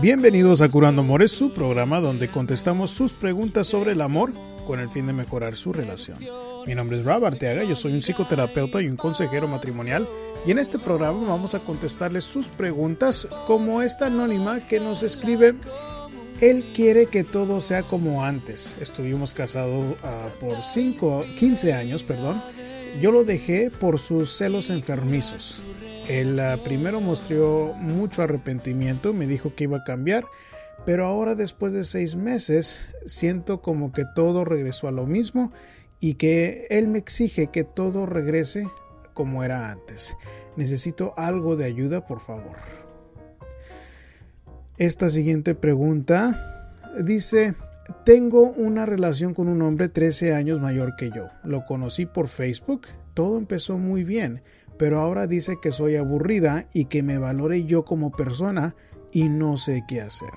Bienvenidos 0.00 0.60
a 0.60 0.68
Curando 0.68 1.00
Amores, 1.00 1.32
su 1.32 1.52
programa 1.52 2.00
donde 2.00 2.28
contestamos 2.28 2.90
sus 2.90 3.12
preguntas 3.12 3.66
sobre 3.66 3.92
el 3.92 4.02
amor 4.02 4.32
con 4.66 4.78
el 4.78 4.88
fin 4.88 5.06
de 5.06 5.12
mejorar 5.12 5.56
su 5.56 5.72
relación. 5.72 6.18
Mi 6.66 6.74
nombre 6.74 6.98
es 6.98 7.04
Rob 7.04 7.24
Arteaga, 7.24 7.64
yo 7.64 7.76
soy 7.76 7.94
un 7.94 8.02
psicoterapeuta 8.02 8.82
y 8.82 8.88
un 8.88 8.96
consejero 8.96 9.48
matrimonial 9.48 10.06
y 10.46 10.50
en 10.50 10.58
este 10.58 10.78
programa 10.78 11.26
vamos 11.26 11.54
a 11.54 11.60
contestarles 11.60 12.24
sus 12.24 12.46
preguntas 12.46 13.26
como 13.46 13.80
esta 13.80 14.06
anónima 14.06 14.60
que 14.60 14.80
nos 14.80 15.02
escribe 15.02 15.54
él 16.40 16.72
quiere 16.74 17.06
que 17.06 17.24
todo 17.24 17.62
sea 17.62 17.82
como 17.82 18.22
antes. 18.22 18.76
Estuvimos 18.80 19.32
casados 19.32 19.94
ah, 20.02 20.28
por 20.38 20.62
5, 20.62 21.24
15 21.38 21.72
años, 21.72 22.02
perdón. 22.02 22.42
Yo 23.00 23.10
lo 23.10 23.24
dejé 23.24 23.70
por 23.70 23.98
sus 23.98 24.36
celos 24.36 24.68
enfermizos. 24.68 25.62
Ah, 26.08 26.56
primero 26.62 27.00
mostró 27.00 27.74
mucho 27.74 28.22
arrepentimiento, 28.22 29.12
me 29.12 29.26
dijo 29.26 29.56
que 29.56 29.64
iba 29.64 29.78
a 29.78 29.84
cambiar, 29.84 30.24
pero 30.84 31.04
ahora 31.04 31.34
después 31.34 31.72
de 31.72 31.82
seis 31.82 32.14
meses 32.14 32.86
siento 33.06 33.60
como 33.60 33.92
que 33.92 34.04
todo 34.14 34.44
regresó 34.44 34.86
a 34.86 34.92
lo 34.92 35.04
mismo 35.06 35.52
y 35.98 36.14
que 36.14 36.68
Él 36.70 36.86
me 36.86 36.98
exige 36.98 37.48
que 37.48 37.64
todo 37.64 38.06
regrese 38.06 38.68
como 39.14 39.42
era 39.42 39.72
antes. 39.72 40.16
Necesito 40.54 41.12
algo 41.16 41.56
de 41.56 41.64
ayuda, 41.64 42.06
por 42.06 42.20
favor. 42.20 42.56
Esta 44.78 45.10
siguiente 45.10 45.56
pregunta 45.56 46.72
dice, 47.02 47.56
tengo 48.04 48.42
una 48.42 48.86
relación 48.86 49.34
con 49.34 49.48
un 49.48 49.60
hombre 49.60 49.88
13 49.88 50.34
años 50.34 50.60
mayor 50.60 50.94
que 50.94 51.10
yo. 51.10 51.30
Lo 51.42 51.64
conocí 51.66 52.06
por 52.06 52.28
Facebook, 52.28 52.82
todo 53.12 53.38
empezó 53.38 53.76
muy 53.76 54.04
bien, 54.04 54.42
pero 54.78 55.00
ahora 55.00 55.26
dice 55.26 55.58
que 55.60 55.72
soy 55.72 55.96
aburrida 55.96 56.68
y 56.72 56.86
que 56.86 57.02
me 57.02 57.18
valore 57.18 57.64
yo 57.64 57.84
como 57.84 58.10
persona 58.10 58.74
y 59.12 59.28
no 59.28 59.56
sé 59.56 59.84
qué 59.88 60.00
hacer. 60.00 60.30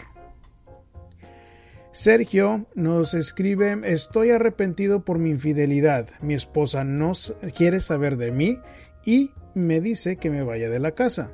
Sergio 1.92 2.68
nos 2.76 3.14
escribe, 3.14 3.78
estoy 3.84 4.30
arrepentido 4.30 5.04
por 5.04 5.20
mi 5.20 5.32
infidelidad. 5.32 6.08
Mi 6.22 6.34
esposa 6.34 6.84
no 6.84 7.14
quiere 7.56 7.82
saber 7.82 8.16
de 8.16 8.32
mí 8.32 8.60
y 9.06 9.32
me 9.54 9.82
dice 9.82 10.18
que 10.18 10.30
me 10.30 10.44
vaya 10.44 10.70
de 10.70 10.80
la 10.80 10.92
casa. 10.92 11.32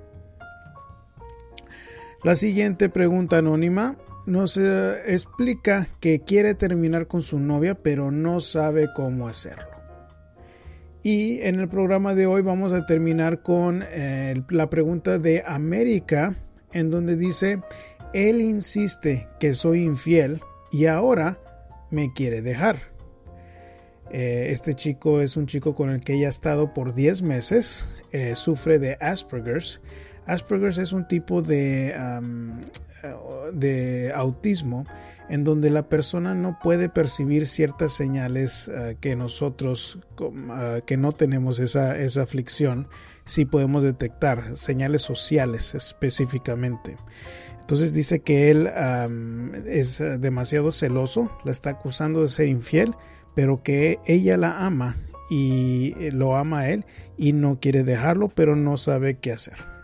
La 2.24 2.36
siguiente 2.36 2.90
pregunta 2.90 3.38
anónima 3.38 3.98
nos 4.26 4.58
eh, 4.58 5.14
explica 5.14 5.88
que 6.00 6.22
quiere 6.22 6.56
terminar 6.56 7.06
con 7.08 7.22
su 7.22 7.38
novia 7.38 7.76
pero 7.76 8.10
no 8.10 8.42
sabe 8.42 8.88
cómo 8.96 9.28
hacerlo. 9.28 9.75
Y 11.06 11.42
en 11.42 11.60
el 11.60 11.70
programa 11.70 12.16
de 12.16 12.26
hoy 12.26 12.42
vamos 12.42 12.74
a 12.74 12.88
terminar 12.88 13.44
con 13.44 13.84
eh, 13.92 14.42
la 14.50 14.72
pregunta 14.72 15.20
de 15.20 15.44
América 15.46 16.36
en 16.74 16.90
donde 16.90 17.16
dice, 17.16 17.62
él 18.12 18.42
insiste 18.42 19.28
que 19.40 19.54
soy 19.54 19.84
infiel 19.84 20.42
y 20.72 20.88
ahora 20.88 21.38
me 21.92 22.12
quiere 22.12 22.42
dejar. 22.42 22.80
Eh, 24.10 24.48
este 24.50 24.74
chico 24.74 25.22
es 25.22 25.38
un 25.38 25.46
chico 25.46 25.76
con 25.76 25.92
el 25.92 26.02
que 26.02 26.16
ella 26.16 26.26
ha 26.26 26.30
estado 26.30 26.74
por 26.74 26.96
10 26.96 27.22
meses, 27.22 27.88
eh, 28.12 28.36
sufre 28.36 28.80
de 28.80 28.98
Asperger's. 29.00 29.82
Asperger's 30.26 30.78
es 30.78 30.94
un 30.94 31.08
tipo 31.08 31.42
de, 31.42 31.96
de 33.54 34.12
autismo 34.14 34.86
en 35.30 35.44
donde 35.44 35.70
la 35.72 35.90
persona 35.90 36.34
no 36.34 36.60
puede 36.62 36.90
percibir 36.90 37.48
ciertas 37.48 37.94
señales 37.94 38.68
eh, 38.68 38.96
que 39.00 39.16
nosotros 39.16 40.00
que 40.86 40.98
no 40.98 41.12
tenemos 41.14 41.58
esa, 41.60 41.98
esa 41.98 42.22
aflicción 42.22 42.88
sí 43.26 43.46
podemos 43.46 43.84
detectar, 43.84 44.56
señales 44.56 45.02
sociales 45.02 45.74
específicamente. 45.74 46.96
Entonces 47.60 47.94
dice 47.94 48.20
que 48.20 48.52
él 48.52 48.70
es 49.66 49.98
demasiado 50.20 50.72
celoso, 50.72 51.32
la 51.44 51.52
está 51.52 51.72
acusando 51.72 52.22
de 52.22 52.28
ser 52.28 52.48
infiel, 52.48 52.94
pero 53.34 53.64
que 53.64 53.98
ella 54.06 54.38
la 54.38 54.64
ama 54.66 54.96
y 55.30 55.96
eh, 56.00 56.12
lo 56.12 56.38
ama 56.38 56.60
a 56.60 56.70
él 56.70 56.86
y 57.18 57.34
no 57.34 57.60
quiere 57.60 57.84
dejarlo, 57.84 58.30
pero 58.30 58.56
no 58.56 58.78
sabe 58.78 59.18
qué 59.18 59.32
hacer. 59.32 59.75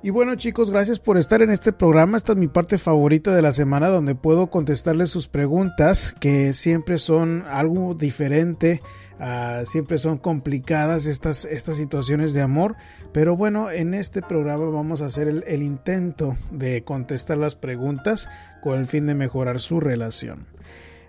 Y 0.00 0.10
bueno 0.10 0.36
chicos, 0.36 0.70
gracias 0.70 1.00
por 1.00 1.18
estar 1.18 1.42
en 1.42 1.50
este 1.50 1.72
programa. 1.72 2.16
Esta 2.16 2.30
es 2.30 2.38
mi 2.38 2.46
parte 2.46 2.78
favorita 2.78 3.34
de 3.34 3.42
la 3.42 3.50
semana 3.50 3.88
donde 3.88 4.14
puedo 4.14 4.48
contestarles 4.48 5.10
sus 5.10 5.26
preguntas 5.26 6.14
que 6.20 6.52
siempre 6.52 6.98
son 6.98 7.44
algo 7.48 7.94
diferente, 7.94 8.80
uh, 9.18 9.66
siempre 9.66 9.98
son 9.98 10.18
complicadas 10.18 11.06
estas, 11.06 11.44
estas 11.44 11.78
situaciones 11.78 12.32
de 12.32 12.42
amor. 12.42 12.76
Pero 13.12 13.36
bueno, 13.36 13.72
en 13.72 13.92
este 13.92 14.22
programa 14.22 14.66
vamos 14.66 15.02
a 15.02 15.06
hacer 15.06 15.26
el 15.44 15.62
intento 15.64 16.36
de 16.52 16.84
contestar 16.84 17.38
las 17.38 17.56
preguntas 17.56 18.28
con 18.62 18.78
el 18.78 18.86
fin 18.86 19.04
de 19.04 19.16
mejorar 19.16 19.58
su 19.58 19.80
relación. 19.80 20.46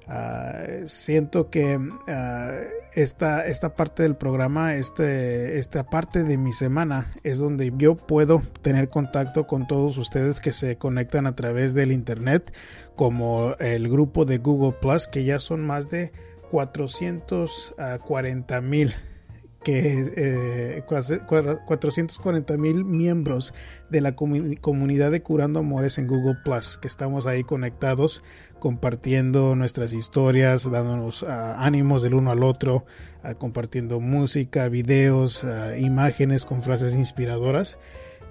Uh, 0.10 0.88
siento 0.88 1.52
que 1.52 1.78
uh, 1.78 1.92
esta, 2.96 3.46
esta 3.46 3.76
parte 3.76 4.02
del 4.02 4.16
programa, 4.16 4.74
este, 4.74 5.60
esta 5.60 5.84
parte 5.84 6.24
de 6.24 6.36
mi 6.36 6.52
semana 6.52 7.14
es 7.24 7.38
donde 7.38 7.72
yo 7.78 7.94
puedo 7.96 8.42
tener 8.64 8.90
contacto 8.90 9.46
con 9.46 9.68
todos 9.68 10.00
ustedes 10.00 10.42
que 10.42 10.52
se 10.52 10.78
conectan 10.78 11.28
a 11.28 11.36
través 11.36 11.76
del 11.76 11.92
internet, 11.92 12.52
como 12.96 13.54
el 13.60 13.88
grupo 13.88 14.26
de 14.26 14.40
Google 14.40 14.76
Plus, 14.82 15.06
que 15.06 15.26
ya 15.26 15.38
son 15.38 15.68
más 15.68 15.92
de 15.92 16.12
440 16.50 18.62
mil 18.62 18.96
que 19.64 20.12
eh, 20.16 20.84
440 20.86 22.58
mil 22.58 22.86
miembros 22.86 23.54
de 23.90 24.02
la 24.02 24.16
comunidad 24.16 25.12
de 25.12 25.22
Curando 25.22 25.60
Amores 25.60 25.98
en 25.98 26.08
Google 26.08 26.38
Plus, 26.44 26.78
que 26.78 26.88
estamos 26.88 27.26
ahí 27.26 27.44
conectados, 27.44 28.24
compartiendo 28.60 29.56
nuestras 29.56 29.94
historias, 29.94 30.70
dándonos 30.70 31.24
uh, 31.24 31.28
ánimos 31.58 32.02
del 32.02 32.14
uno 32.14 32.32
al 32.32 32.44
otro, 32.44 32.86
uh, 33.24 33.36
compartiendo 33.38 34.00
música, 34.00 34.70
videos, 34.70 35.44
uh, 35.44 35.76
imágenes 35.78 36.46
con 36.46 36.64
frases 36.64 36.96
inspiradoras. 36.96 37.78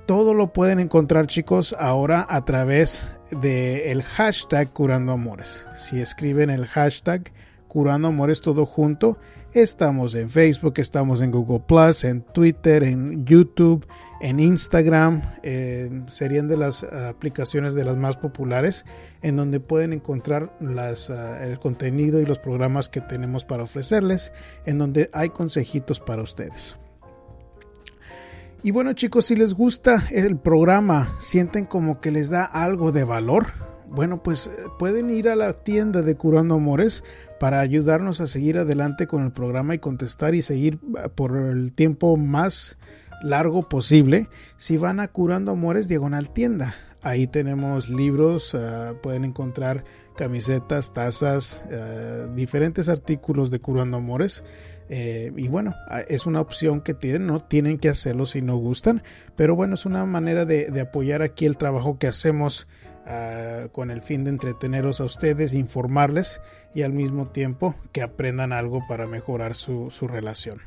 Todo 0.07 0.33
lo 0.33 0.55
pueden 0.55 0.81
encontrar 0.81 1.27
chicos 1.27 1.77
ahora 1.79 2.27
a 2.29 2.45
través 2.47 3.11
del 3.31 4.03
hashtag 4.03 4.73
Curando 4.73 5.13
Amores. 5.13 5.67
Si 5.77 6.01
escriben 6.01 6.49
el 6.49 6.67
hashtag 6.67 7.31
Curando 7.69 8.09
Amores 8.09 8.41
todo 8.41 8.65
junto, 8.65 9.19
Estamos 9.59 10.15
en 10.15 10.31
Facebook, 10.31 10.75
estamos 10.77 11.21
en 11.21 11.33
Google 11.33 11.65
Plus, 11.67 12.05
en 12.05 12.23
Twitter, 12.23 12.85
en 12.85 13.27
YouTube, 13.27 13.85
en 14.21 14.39
Instagram. 14.39 15.21
Eh, 15.43 16.05
serían 16.07 16.47
de 16.47 16.57
las 16.57 16.85
aplicaciones 16.85 17.75
de 17.75 17.85
las 17.85 17.97
más 17.97 18.17
populares 18.17 18.85
en 19.21 19.35
donde 19.35 19.59
pueden 19.59 19.93
encontrar 19.93 20.57
uh, 20.61 21.43
el 21.43 21.59
contenido 21.59 22.21
y 22.21 22.25
los 22.25 22.39
programas 22.39 22.89
que 22.89 23.01
tenemos 23.01 23.45
para 23.45 23.65
ofrecerles, 23.65 24.33
en 24.65 24.79
donde 24.79 25.11
hay 25.13 25.31
consejitos 25.31 25.99
para 25.99 26.23
ustedes. 26.23 26.77
Y 28.63 28.71
bueno 28.71 28.93
chicos, 28.93 29.27
si 29.27 29.35
les 29.35 29.55
gusta 29.55 30.05
el 30.13 30.37
programa, 30.37 31.17
sienten 31.19 31.67
como 31.67 32.01
que 32.01 32.13
les 32.13 32.31
da 32.31 32.45
algo 32.45 32.93
de 32.93 33.03
valor, 33.03 33.47
bueno, 33.91 34.23
pues 34.23 34.49
eh, 34.49 34.51
pueden 34.79 35.11
ir 35.11 35.29
a 35.29 35.37
la 35.37 35.53
tienda 35.53 36.03
de 36.03 36.17
Curando 36.17 36.57
Amores 36.57 37.05
para 37.41 37.61
ayudarnos 37.61 38.21
a 38.21 38.27
seguir 38.27 38.59
adelante 38.59 39.07
con 39.07 39.25
el 39.25 39.33
programa 39.33 39.75
y 39.75 39.79
contestar 39.79 40.35
y 40.35 40.43
seguir 40.43 40.79
ah, 40.97 41.09
por 41.09 41.37
el 41.37 41.73
tiempo 41.73 42.17
más 42.17 42.77
largo 43.23 43.69
posible. 43.69 44.29
Si 44.57 44.77
van 44.77 45.01
a 45.01 45.09
Curando 45.09 45.53
Amores 45.53 45.89
Diagonal 45.89 46.31
Tienda, 46.31 46.75
ahí 47.03 47.27
tenemos 47.27 47.89
libros, 47.89 48.55
uh, 48.55 48.97
pueden 49.03 49.25
encontrar 49.25 49.85
camisetas, 50.17 50.93
tazas, 50.93 51.65
uh, 51.67 52.33
diferentes 52.35 52.89
artículos 52.89 53.51
de 53.51 53.61
Curando 53.61 53.97
Amores. 53.97 54.45
Eh, 54.91 55.33
y 55.37 55.49
bueno, 55.49 55.75
es 56.09 56.25
una 56.25 56.41
opción 56.41 56.81
que 56.81 56.95
tienen, 56.95 57.27
no 57.27 57.41
tienen 57.41 57.79
que 57.79 57.91
hacerlo 57.91 58.25
si 58.25 58.41
no 58.41 58.57
gustan, 58.57 59.03
pero 59.37 59.55
bueno, 59.55 59.75
es 59.75 59.85
una 59.85 60.07
manera 60.07 60.47
de 60.47 60.81
apoyar 60.81 61.21
aquí 61.21 61.45
el 61.45 61.59
trabajo 61.59 61.99
que 61.99 62.07
hacemos 62.07 62.67
uh, 63.09 63.69
con 63.71 63.91
el 63.91 64.03
fin 64.03 64.25
de 64.25 64.31
entreteneros 64.31 65.01
a 65.01 65.05
ustedes, 65.05 65.55
informarles 65.55 66.41
y 66.75 66.83
al 66.83 66.93
mismo 66.93 67.29
tiempo 67.29 67.75
que 67.93 68.03
aprendan 68.03 68.53
algo 68.53 68.87
para 68.89 69.07
mejorar 69.07 69.55
su, 69.55 69.91
relación. 70.03 70.61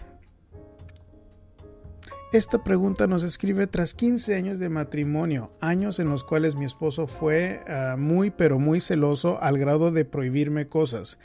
Esta 2.34 2.64
pregunta 2.64 3.08
nos 3.08 3.24
escribe 3.24 3.68
tras 3.68 3.94
15 3.94 4.36
años 4.36 4.58
de 4.60 4.70
matrimonio, 4.70 5.52
años 5.60 6.00
en 6.00 6.10
los 6.10 6.24
cuales 6.24 6.56
mi 6.56 6.66
esposo 6.66 7.08
fue 7.08 7.62
uh, 7.68 7.98
muy 7.98 8.32
pero 8.32 8.58
muy 8.58 8.80
celoso 8.80 9.42
al 9.42 9.58
grado 9.58 9.92
de 9.92 10.06
prohibirme 10.06 10.68
cosas. 10.68 11.20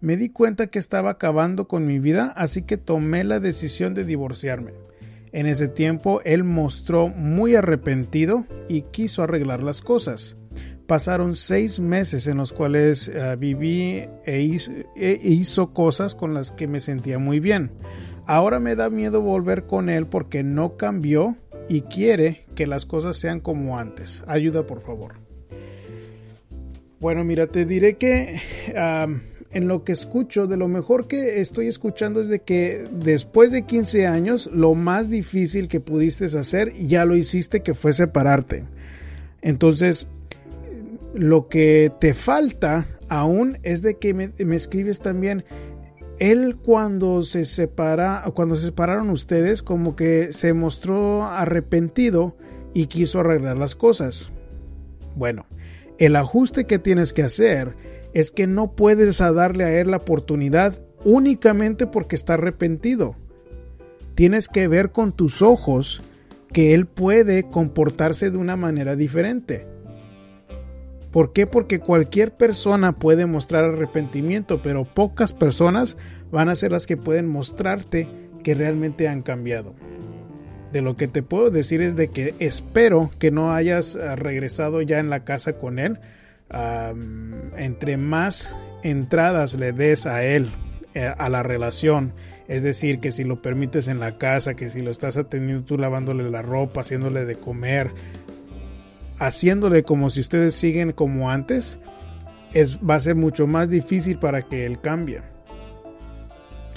me 0.00 0.16
di 0.16 0.30
cuenta 0.30 0.68
que 0.68 0.78
estaba 0.78 1.10
acabando 1.10 1.66
con 1.68 1.86
mi 1.86 1.98
vida, 1.98 2.32
así 2.36 2.62
que 2.62 2.76
tomé 2.76 3.24
la 3.24 3.40
decisión 3.40 3.94
de 3.94 4.04
divorciarme. 4.04 4.89
En 5.32 5.46
ese 5.46 5.68
tiempo 5.68 6.20
él 6.24 6.44
mostró 6.44 7.08
muy 7.08 7.54
arrepentido 7.54 8.46
y 8.68 8.82
quiso 8.82 9.22
arreglar 9.22 9.62
las 9.62 9.80
cosas. 9.80 10.36
Pasaron 10.86 11.36
seis 11.36 11.78
meses 11.78 12.26
en 12.26 12.36
los 12.36 12.52
cuales 12.52 13.08
uh, 13.08 13.38
viví 13.38 14.04
e 14.26 14.40
hizo, 14.40 14.72
e 14.96 15.20
hizo 15.22 15.72
cosas 15.72 16.16
con 16.16 16.34
las 16.34 16.50
que 16.50 16.66
me 16.66 16.80
sentía 16.80 17.18
muy 17.20 17.38
bien. 17.38 17.70
Ahora 18.26 18.58
me 18.58 18.74
da 18.74 18.90
miedo 18.90 19.22
volver 19.22 19.66
con 19.66 19.88
él 19.88 20.06
porque 20.06 20.42
no 20.42 20.76
cambió 20.76 21.36
y 21.68 21.82
quiere 21.82 22.44
que 22.56 22.66
las 22.66 22.86
cosas 22.86 23.16
sean 23.16 23.38
como 23.38 23.78
antes. 23.78 24.24
Ayuda 24.26 24.66
por 24.66 24.82
favor. 24.82 25.14
Bueno, 26.98 27.24
mira, 27.24 27.46
te 27.46 27.64
diré 27.64 27.96
que 27.96 28.40
en 29.52 29.66
lo 29.66 29.82
que 29.82 29.92
escucho, 29.92 30.46
de 30.46 30.56
lo 30.56 30.68
mejor 30.68 31.08
que 31.08 31.40
estoy 31.40 31.66
escuchando 31.66 32.20
es 32.20 32.28
de 32.28 32.40
que 32.40 32.84
después 32.92 33.50
de 33.50 33.62
15 33.62 34.06
años, 34.06 34.48
lo 34.52 34.74
más 34.74 35.10
difícil 35.10 35.66
que 35.66 35.80
pudiste 35.80 36.26
hacer, 36.26 36.72
ya 36.76 37.04
lo 37.04 37.16
hiciste, 37.16 37.62
que 37.62 37.74
fue 37.74 37.92
separarte. 37.92 38.64
Entonces, 39.42 40.06
lo 41.14 41.48
que 41.48 41.92
te 41.98 42.14
falta 42.14 42.86
aún 43.08 43.58
es 43.64 43.82
de 43.82 43.96
que 43.96 44.14
me, 44.14 44.32
me 44.38 44.54
escribes 44.54 45.00
también. 45.00 45.44
Él 46.20 46.56
cuando 46.56 47.24
se 47.24 47.44
separa, 47.44 48.22
cuando 48.34 48.54
se 48.54 48.66
separaron 48.66 49.10
ustedes, 49.10 49.62
como 49.62 49.96
que 49.96 50.32
se 50.32 50.52
mostró 50.52 51.24
arrepentido 51.24 52.36
y 52.72 52.86
quiso 52.86 53.18
arreglar 53.18 53.58
las 53.58 53.74
cosas. 53.74 54.30
Bueno, 55.16 55.46
el 55.98 56.14
ajuste 56.14 56.66
que 56.66 56.78
tienes 56.78 57.12
que 57.12 57.24
hacer 57.24 57.74
es 58.12 58.30
que 58.30 58.46
no 58.46 58.72
puedes 58.72 59.18
darle 59.18 59.64
a 59.64 59.80
él 59.80 59.90
la 59.90 59.98
oportunidad 59.98 60.82
únicamente 61.04 61.86
porque 61.86 62.16
está 62.16 62.34
arrepentido. 62.34 63.16
Tienes 64.14 64.48
que 64.48 64.68
ver 64.68 64.90
con 64.90 65.12
tus 65.12 65.42
ojos 65.42 66.02
que 66.52 66.74
él 66.74 66.86
puede 66.86 67.44
comportarse 67.44 68.30
de 68.30 68.36
una 68.36 68.56
manera 68.56 68.96
diferente. 68.96 69.66
¿Por 71.10 71.32
qué? 71.32 71.46
Porque 71.46 71.80
cualquier 71.80 72.36
persona 72.36 72.92
puede 72.92 73.26
mostrar 73.26 73.64
arrepentimiento, 73.64 74.62
pero 74.62 74.84
pocas 74.84 75.32
personas 75.32 75.96
van 76.30 76.48
a 76.48 76.54
ser 76.54 76.72
las 76.72 76.86
que 76.86 76.96
pueden 76.96 77.28
mostrarte 77.28 78.08
que 78.44 78.54
realmente 78.54 79.08
han 79.08 79.22
cambiado. 79.22 79.74
De 80.72 80.82
lo 80.82 80.94
que 80.94 81.08
te 81.08 81.22
puedo 81.22 81.50
decir 81.50 81.82
es 81.82 81.96
de 81.96 82.08
que 82.08 82.34
espero 82.38 83.10
que 83.18 83.32
no 83.32 83.52
hayas 83.52 83.96
ah, 83.96 84.14
regresado 84.14 84.82
ya 84.82 85.00
en 85.00 85.10
la 85.10 85.24
casa 85.24 85.54
con 85.54 85.80
él. 85.80 85.98
Entre 86.52 87.96
más 87.96 88.56
entradas 88.82 89.54
le 89.54 89.72
des 89.72 90.06
a 90.06 90.24
él, 90.24 90.50
eh, 90.94 91.12
a 91.16 91.28
la 91.28 91.42
relación, 91.42 92.12
es 92.48 92.64
decir, 92.64 92.98
que 92.98 93.12
si 93.12 93.22
lo 93.22 93.40
permites 93.40 93.86
en 93.86 94.00
la 94.00 94.18
casa, 94.18 94.54
que 94.54 94.70
si 94.70 94.80
lo 94.80 94.90
estás 94.90 95.16
atendiendo 95.16 95.64
tú 95.64 95.78
lavándole 95.78 96.28
la 96.30 96.42
ropa, 96.42 96.80
haciéndole 96.80 97.24
de 97.24 97.36
comer, 97.36 97.92
haciéndole 99.18 99.84
como 99.84 100.10
si 100.10 100.20
ustedes 100.20 100.54
siguen 100.54 100.90
como 100.92 101.30
antes, 101.30 101.78
es, 102.52 102.78
va 102.78 102.96
a 102.96 103.00
ser 103.00 103.14
mucho 103.14 103.46
más 103.46 103.70
difícil 103.70 104.18
para 104.18 104.42
que 104.42 104.66
él 104.66 104.80
cambie. 104.80 105.22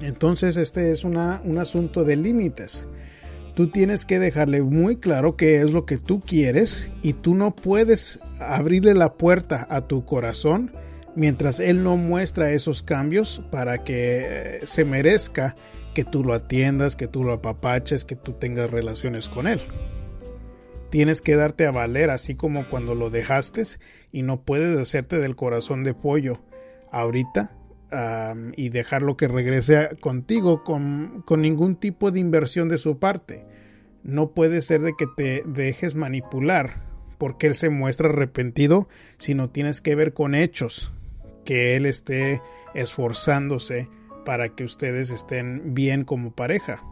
Entonces 0.01 0.57
este 0.57 0.91
es 0.91 1.03
un 1.03 1.17
asunto 1.17 2.03
de 2.03 2.17
límites. 2.17 2.87
Tú 3.53 3.67
tienes 3.67 4.05
que 4.05 4.17
dejarle 4.17 4.63
muy 4.63 4.97
claro 4.97 5.35
qué 5.37 5.61
es 5.61 5.71
lo 5.71 5.85
que 5.85 5.97
tú 5.97 6.21
quieres 6.21 6.91
y 7.03 7.13
tú 7.13 7.35
no 7.35 7.55
puedes 7.55 8.19
abrirle 8.39 8.95
la 8.95 9.13
puerta 9.13 9.67
a 9.69 9.87
tu 9.87 10.05
corazón 10.05 10.71
mientras 11.15 11.59
él 11.59 11.83
no 11.83 11.95
muestra 11.97 12.51
esos 12.51 12.81
cambios 12.81 13.43
para 13.51 13.83
que 13.83 14.23
eh, 14.25 14.61
se 14.65 14.85
merezca 14.85 15.55
que 15.93 16.03
tú 16.03 16.23
lo 16.23 16.33
atiendas, 16.33 16.95
que 16.95 17.07
tú 17.07 17.23
lo 17.23 17.33
apapaches, 17.33 18.05
que 18.05 18.15
tú 18.15 18.33
tengas 18.33 18.71
relaciones 18.71 19.29
con 19.29 19.47
él. 19.47 19.61
Tienes 20.89 21.21
que 21.21 21.35
darte 21.35 21.65
a 21.65 21.71
valer 21.71 22.09
así 22.09 22.35
como 22.35 22.67
cuando 22.69 22.95
lo 22.95 23.09
dejaste 23.09 23.63
y 24.11 24.23
no 24.23 24.41
puedes 24.41 24.77
hacerte 24.79 25.19
del 25.19 25.35
corazón 25.35 25.83
de 25.83 25.93
pollo. 25.93 26.39
Ahorita 26.91 27.55
y 28.55 28.69
dejarlo 28.69 29.17
que 29.17 29.27
regrese 29.27 29.89
contigo 29.99 30.63
con, 30.63 31.23
con 31.25 31.41
ningún 31.41 31.75
tipo 31.75 32.11
de 32.11 32.19
inversión 32.19 32.69
de 32.69 32.77
su 32.77 32.99
parte. 32.99 33.45
No 34.03 34.31
puede 34.31 34.61
ser 34.61 34.81
de 34.81 34.93
que 34.97 35.05
te 35.15 35.43
dejes 35.45 35.95
manipular 35.95 36.81
porque 37.17 37.47
él 37.47 37.55
se 37.55 37.69
muestra 37.69 38.09
arrepentido, 38.09 38.89
sino 39.17 39.49
tienes 39.49 39.79
que 39.79 39.95
ver 39.95 40.13
con 40.13 40.35
hechos, 40.35 40.91
que 41.45 41.75
él 41.75 41.85
esté 41.85 42.41
esforzándose 42.73 43.87
para 44.25 44.49
que 44.49 44.63
ustedes 44.63 45.09
estén 45.09 45.73
bien 45.73 46.03
como 46.03 46.33
pareja. 46.33 46.83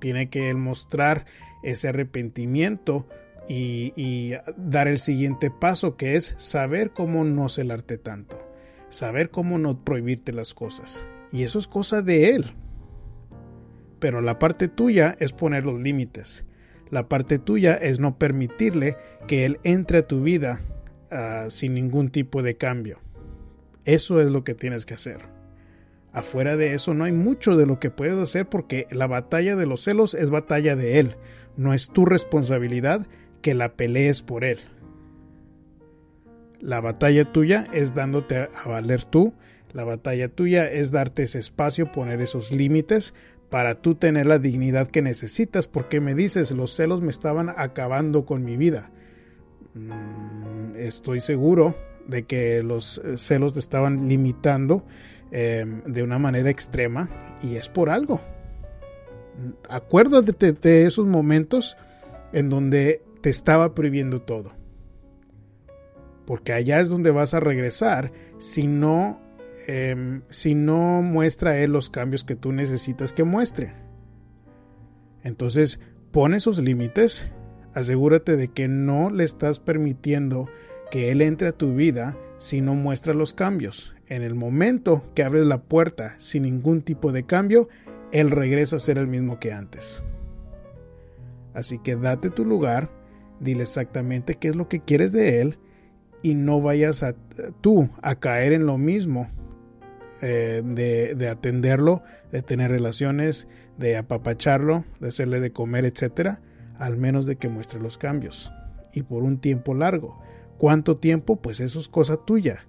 Tiene 0.00 0.28
que 0.28 0.50
él 0.50 0.56
mostrar 0.56 1.26
ese 1.62 1.88
arrepentimiento 1.88 3.06
y, 3.48 3.92
y, 3.96 4.34
dar 4.56 4.88
el 4.88 4.98
siguiente 4.98 5.50
paso 5.50 5.96
que 5.96 6.16
es 6.16 6.34
saber 6.36 6.90
cómo 6.90 7.24
no 7.24 7.48
celarte 7.48 7.98
tanto, 7.98 8.40
saber 8.90 9.30
cómo 9.30 9.58
no 9.58 9.84
prohibirte 9.84 10.32
las 10.32 10.54
cosas. 10.54 11.06
Y 11.32 11.42
eso 11.42 11.58
es 11.58 11.66
cosa 11.66 12.02
de 12.02 12.34
él. 12.34 12.54
Pero 13.98 14.20
la 14.20 14.38
parte 14.38 14.68
tuya 14.68 15.16
es 15.18 15.32
poner 15.32 15.64
los 15.64 15.80
límites. 15.80 16.44
La 16.90 17.08
parte 17.08 17.38
tuya 17.38 17.74
es 17.74 18.00
no 18.00 18.18
permitirle 18.18 18.96
que 19.26 19.44
él 19.44 19.58
entre 19.64 19.98
a 19.98 20.06
tu 20.06 20.22
vida 20.22 20.60
uh, 21.10 21.50
sin 21.50 21.74
ningún 21.74 22.10
tipo 22.10 22.42
de 22.42 22.56
cambio. 22.56 22.98
Eso 23.84 24.20
es 24.20 24.30
lo 24.30 24.44
que 24.44 24.54
tienes 24.54 24.86
que 24.86 24.94
hacer. 24.94 25.20
Afuera 26.12 26.56
de 26.56 26.74
eso 26.74 26.94
no 26.94 27.04
hay 27.04 27.12
mucho 27.12 27.56
de 27.56 27.66
lo 27.66 27.80
que 27.80 27.90
puedes 27.90 28.16
hacer 28.16 28.48
porque 28.48 28.86
la 28.90 29.08
batalla 29.08 29.56
de 29.56 29.66
los 29.66 29.82
celos 29.82 30.14
es 30.14 30.30
batalla 30.30 30.76
de 30.76 31.00
él 31.00 31.16
no 31.56 31.72
es 31.72 31.88
tu 31.88 32.04
responsabilidad 32.04 33.06
que 33.42 33.54
la 33.54 33.74
pelees 33.74 34.22
por 34.22 34.44
él. 34.44 34.58
La 36.64 36.80
batalla 36.80 37.30
tuya 37.30 37.66
es 37.74 37.94
dándote 37.94 38.36
a 38.36 38.68
valer 38.68 39.04
tú. 39.04 39.34
La 39.74 39.84
batalla 39.84 40.28
tuya 40.28 40.70
es 40.70 40.90
darte 40.90 41.24
ese 41.24 41.38
espacio, 41.38 41.92
poner 41.92 42.22
esos 42.22 42.52
límites 42.52 43.12
para 43.50 43.82
tú 43.82 43.96
tener 43.96 44.24
la 44.26 44.38
dignidad 44.38 44.86
que 44.86 45.02
necesitas. 45.02 45.68
Porque 45.68 46.00
me 46.00 46.14
dices, 46.14 46.50
los 46.52 46.74
celos 46.74 47.02
me 47.02 47.10
estaban 47.10 47.50
acabando 47.54 48.24
con 48.24 48.44
mi 48.44 48.56
vida. 48.56 48.90
Mm, 49.74 50.76
estoy 50.76 51.20
seguro 51.20 51.76
de 52.08 52.22
que 52.22 52.62
los 52.62 52.98
eh, 52.98 53.18
celos 53.18 53.52
te 53.52 53.60
estaban 53.60 54.08
limitando 54.08 54.86
eh, 55.32 55.64
de 55.86 56.02
una 56.02 56.18
manera 56.18 56.48
extrema 56.48 57.10
y 57.42 57.56
es 57.56 57.68
por 57.68 57.90
algo 57.90 58.20
acuérdate 59.68 60.52
de 60.52 60.86
esos 60.86 61.06
momentos 61.06 61.76
en 62.32 62.50
donde 62.50 63.02
te 63.20 63.30
estaba 63.30 63.74
prohibiendo 63.74 64.20
todo. 64.22 64.52
Porque 66.26 66.52
allá 66.52 66.80
es 66.80 66.88
donde 66.88 67.10
vas 67.10 67.34
a 67.34 67.40
regresar 67.40 68.12
si 68.38 68.66
no, 68.66 69.20
eh, 69.66 70.20
si 70.28 70.54
no 70.54 71.02
muestra 71.02 71.58
él 71.58 71.72
los 71.72 71.90
cambios 71.90 72.24
que 72.24 72.36
tú 72.36 72.52
necesitas 72.52 73.12
que 73.12 73.24
muestre. 73.24 73.72
Entonces, 75.22 75.80
pon 76.12 76.34
esos 76.34 76.58
límites, 76.58 77.26
asegúrate 77.74 78.36
de 78.36 78.48
que 78.48 78.68
no 78.68 79.10
le 79.10 79.24
estás 79.24 79.58
permitiendo 79.58 80.48
que 80.90 81.10
él 81.10 81.22
entre 81.22 81.48
a 81.48 81.52
tu 81.52 81.74
vida 81.74 82.16
si 82.38 82.60
no 82.60 82.74
muestra 82.74 83.14
los 83.14 83.32
cambios. 83.32 83.94
En 84.06 84.22
el 84.22 84.34
momento 84.34 85.02
que 85.14 85.22
abres 85.22 85.46
la 85.46 85.62
puerta 85.62 86.14
sin 86.18 86.42
ningún 86.42 86.82
tipo 86.82 87.10
de 87.10 87.24
cambio, 87.24 87.68
él 88.12 88.30
regresa 88.30 88.76
a 88.76 88.80
ser 88.80 88.98
el 88.98 89.06
mismo 89.06 89.40
que 89.40 89.52
antes. 89.52 90.04
Así 91.54 91.78
que 91.78 91.96
date 91.96 92.30
tu 92.30 92.44
lugar, 92.44 92.90
dile 93.40 93.62
exactamente 93.62 94.34
qué 94.34 94.48
es 94.48 94.56
lo 94.56 94.68
que 94.68 94.80
quieres 94.80 95.12
de 95.12 95.40
él 95.40 95.58
y 96.24 96.34
no 96.34 96.62
vayas 96.62 97.02
a 97.02 97.14
tú 97.60 97.90
a 98.00 98.14
caer 98.14 98.54
en 98.54 98.64
lo 98.64 98.78
mismo 98.78 99.28
eh, 100.22 100.62
de, 100.64 101.14
de, 101.14 101.28
atenderlo, 101.28 102.02
de 102.32 102.40
tener 102.40 102.70
relaciones, 102.70 103.46
de 103.76 103.98
apapacharlo, 103.98 104.86
de 105.00 105.08
hacerle 105.08 105.40
de 105.40 105.52
comer, 105.52 105.84
etcétera, 105.84 106.40
al 106.78 106.96
menos 106.96 107.26
de 107.26 107.36
que 107.36 107.50
muestre 107.50 107.78
los 107.78 107.98
cambios 107.98 108.50
y 108.94 109.02
por 109.02 109.22
un 109.22 109.36
tiempo 109.38 109.74
largo. 109.74 110.18
¿Cuánto 110.56 110.96
tiempo? 110.96 111.36
Pues 111.36 111.60
eso 111.60 111.78
es 111.78 111.88
cosa 111.88 112.16
tuya. 112.16 112.64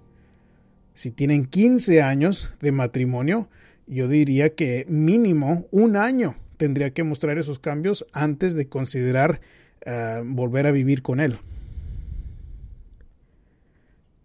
Si 0.92 1.10
tienen 1.10 1.46
15 1.46 2.02
años 2.02 2.52
de 2.60 2.72
matrimonio, 2.72 3.48
yo 3.86 4.06
diría 4.06 4.54
que 4.54 4.84
mínimo 4.86 5.66
un 5.70 5.96
año 5.96 6.36
tendría 6.58 6.90
que 6.90 7.04
mostrar 7.04 7.38
esos 7.38 7.58
cambios 7.58 8.06
antes 8.12 8.52
de 8.52 8.68
considerar 8.68 9.40
uh, 9.86 10.22
volver 10.26 10.66
a 10.66 10.72
vivir 10.72 11.00
con 11.00 11.20
él. 11.20 11.38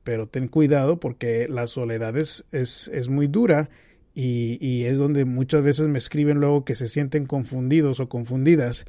Pero 0.04 0.28
ten 0.28 0.48
cuidado 0.48 1.00
porque 1.00 1.48
la 1.48 1.68
soledad 1.68 2.18
es, 2.18 2.46
es, 2.52 3.10
muy 3.10 3.28
dura 3.28 3.70
y, 4.16 4.58
y, 4.60 4.86
es 4.86 4.98
donde 4.98 5.26
muchas 5.26 5.64
veces 5.64 5.88
me 5.88 6.00
escriben 6.00 6.40
luego 6.40 6.66
que 6.66 6.76
se 6.76 6.88
sienten 6.88 7.26
confundidos 7.26 8.00
o 8.00 8.10
confundidas. 8.10 8.86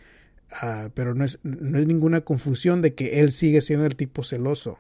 Uh, 0.62 0.90
pero 0.94 1.14
no 1.14 1.24
es, 1.24 1.38
no 1.42 1.78
es 1.78 1.86
ninguna 1.86 2.22
confusión 2.22 2.82
de 2.82 2.94
que 2.94 3.20
él 3.20 3.32
sigue 3.32 3.60
siendo 3.60 3.86
el 3.86 3.96
tipo 3.96 4.22
celoso. 4.22 4.78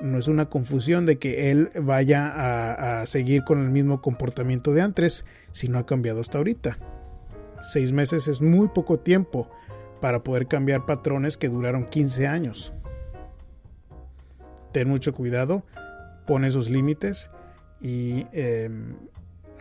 No 0.00 0.18
es 0.18 0.28
una 0.28 0.48
confusión 0.48 1.06
de 1.06 1.18
que 1.18 1.50
él 1.50 1.70
vaya 1.80 2.28
a, 2.28 3.00
a 3.00 3.06
seguir 3.06 3.42
con 3.42 3.60
el 3.60 3.70
mismo 3.70 4.00
comportamiento 4.00 4.72
de 4.72 4.82
antes 4.82 5.24
si 5.50 5.68
no 5.68 5.78
ha 5.78 5.86
cambiado 5.86 6.20
hasta 6.20 6.38
ahorita. 6.38 6.78
Seis 7.62 7.92
meses 7.92 8.28
es 8.28 8.40
muy 8.40 8.68
poco 8.68 9.00
tiempo 9.00 9.50
para 10.00 10.22
poder 10.22 10.46
cambiar 10.46 10.86
patrones 10.86 11.36
que 11.36 11.48
duraron 11.48 11.86
15 11.86 12.26
años. 12.26 12.72
Ten 14.72 14.88
mucho 14.88 15.12
cuidado, 15.12 15.64
pon 16.26 16.44
esos 16.44 16.70
límites 16.70 17.30
y 17.80 18.26
eh, 18.32 18.68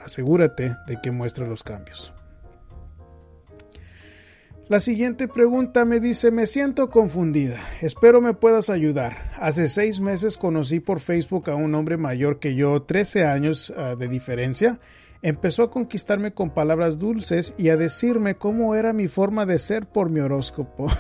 asegúrate 0.04 0.76
de 0.88 1.00
que 1.02 1.12
muestre 1.12 1.48
los 1.48 1.64
cambios. 1.64 2.14
La 4.70 4.82
siguiente 4.82 5.30
pregunta 5.30 5.86
me 5.86 6.02
dice, 6.02 6.30
me 6.30 6.46
siento 6.46 6.90
confundida, 6.90 7.58
espero 7.80 8.20
me 8.20 8.34
puedas 8.34 8.70
ayudar. 8.70 9.32
Hace 9.40 9.70
seis 9.70 10.02
meses 10.02 10.36
conocí 10.36 10.82
por 10.82 11.00
Facebook 11.00 11.50
a 11.50 11.56
un 11.56 11.74
hombre 11.74 11.96
mayor 11.96 12.40
que 12.40 12.54
yo, 12.54 12.82
13 12.82 13.26
años 13.26 13.70
uh, 13.70 13.96
de 13.96 14.10
diferencia. 14.10 14.82
Empezó 15.22 15.64
a 15.64 15.72
conquistarme 15.72 16.34
con 16.34 16.50
palabras 16.50 16.98
dulces 16.98 17.56
y 17.58 17.70
a 17.70 17.78
decirme 17.78 18.36
cómo 18.36 18.76
era 18.76 18.92
mi 18.92 19.08
forma 19.08 19.46
de 19.46 19.58
ser 19.58 19.86
por 19.86 20.10
mi 20.10 20.20
horóscopo. 20.20 20.92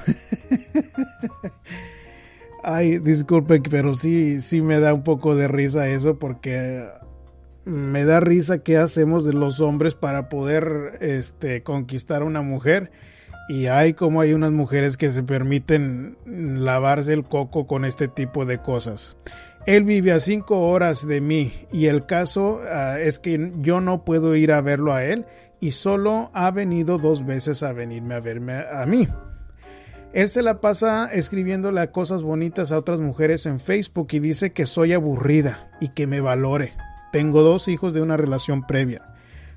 Ay, 2.70 3.00
disculpe, 3.00 3.62
pero 3.62 3.94
sí, 3.94 4.42
sí 4.42 4.62
me 4.62 4.82
da 4.82 4.94
un 4.94 5.02
poco 5.02 5.38
de 5.38 5.48
risa 5.48 5.88
eso 5.88 6.20
porque 6.20 6.86
me 7.64 8.04
da 8.04 8.20
risa 8.20 8.58
qué 8.58 8.76
hacemos 8.76 9.24
de 9.24 9.32
los 9.32 9.62
hombres 9.62 9.96
para 9.96 10.28
poder 10.28 10.98
este, 11.00 11.64
conquistar 11.64 12.24
a 12.24 12.26
una 12.26 12.42
mujer 12.42 12.92
y 13.48 13.68
hay 13.68 13.94
como 13.94 14.20
hay 14.20 14.34
unas 14.34 14.52
mujeres 14.52 14.98
que 14.98 15.12
se 15.12 15.24
permiten 15.24 16.18
lavarse 16.26 17.14
el 17.14 17.24
coco 17.24 17.68
con 17.68 17.86
este 17.86 18.10
tipo 18.10 18.44
de 18.46 18.58
cosas. 18.58 19.16
Él 19.66 19.86
vive 19.86 20.12
a 20.12 20.20
cinco 20.20 20.68
horas 20.68 21.08
de 21.08 21.22
mí 21.22 21.54
y 21.72 21.86
el 21.86 22.06
caso 22.06 22.60
uh, 22.64 22.98
es 22.98 23.18
que 23.18 23.54
yo 23.60 23.80
no 23.80 24.04
puedo 24.04 24.36
ir 24.36 24.52
a 24.52 24.60
verlo 24.60 24.94
a 24.94 25.06
él 25.06 25.26
y 25.62 25.72
solo 25.72 26.32
ha 26.34 26.52
venido 26.52 26.98
dos 26.98 27.26
veces 27.26 27.64
a 27.64 27.72
venirme 27.72 28.16
a 28.16 28.20
verme 28.20 28.66
a 28.70 28.86
mí. 28.86 29.08
Él 30.14 30.30
se 30.30 30.42
la 30.42 30.62
pasa 30.62 31.12
escribiéndole 31.14 31.92
cosas 31.92 32.24
bonitas 32.24 32.72
a 32.72 32.78
otras 32.78 33.00
mujeres 33.00 33.46
en 33.46 33.60
Facebook 33.60 34.08
y 34.12 34.20
dice 34.20 34.52
que 34.52 34.66
soy 34.66 34.94
aburrida 34.94 35.70
y 35.82 35.90
que 35.90 36.08
me 36.08 36.22
valore. 36.22 36.74
Tengo 37.12 37.42
dos 37.42 37.68
hijos 37.68 37.94
de 37.94 38.02
una 38.02 38.18
relación 38.18 38.66
previa. 38.66 39.02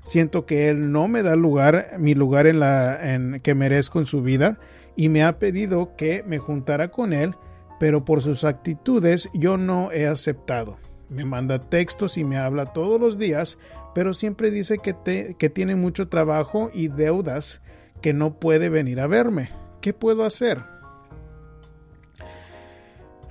Siento 0.03 0.45
que 0.45 0.69
él 0.69 0.91
no 0.91 1.07
me 1.07 1.23
da 1.23 1.35
lugar, 1.35 1.95
mi 1.99 2.15
lugar 2.15 2.47
en 2.47 2.59
la 2.59 3.13
en, 3.13 3.39
que 3.41 3.55
merezco 3.55 3.99
en 3.99 4.05
su 4.05 4.21
vida 4.21 4.59
y 4.95 5.09
me 5.09 5.23
ha 5.23 5.39
pedido 5.39 5.95
que 5.95 6.23
me 6.23 6.39
juntara 6.39 6.89
con 6.89 7.13
él, 7.13 7.35
pero 7.79 8.03
por 8.03 8.21
sus 8.21 8.43
actitudes 8.43 9.29
yo 9.33 9.57
no 9.57 9.91
he 9.91 10.07
aceptado. 10.07 10.77
Me 11.09 11.23
manda 11.23 11.59
textos 11.59 12.17
y 12.17 12.23
me 12.23 12.37
habla 12.37 12.65
todos 12.65 12.99
los 12.99 13.17
días, 13.17 13.57
pero 13.93 14.13
siempre 14.13 14.49
dice 14.49 14.79
que, 14.79 14.93
te, 14.93 15.35
que 15.35 15.49
tiene 15.49 15.75
mucho 15.75 16.07
trabajo 16.07 16.71
y 16.73 16.87
deudas 16.87 17.61
que 18.01 18.13
no 18.13 18.39
puede 18.39 18.69
venir 18.69 18.99
a 18.99 19.07
verme. 19.07 19.49
¿Qué 19.81 19.93
puedo 19.93 20.23
hacer? 20.23 20.59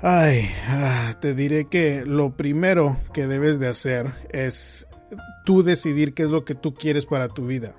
Ay, 0.03 0.51
ah, 0.67 1.15
te 1.21 1.35
diré 1.35 1.67
que 1.67 2.05
lo 2.05 2.31
primero 2.37 2.97
que 3.13 3.27
debes 3.27 3.61
de 3.61 3.69
hacer 3.69 4.07
es 4.31 4.89
tú 5.45 5.63
decidir 5.63 6.15
qué 6.15 6.25
es 6.25 6.31
lo 6.31 6.45
que 6.45 6.55
tú 6.55 6.75
quieres 6.75 7.07
para 7.07 7.29
tu 7.29 7.47
vida. 7.47 7.75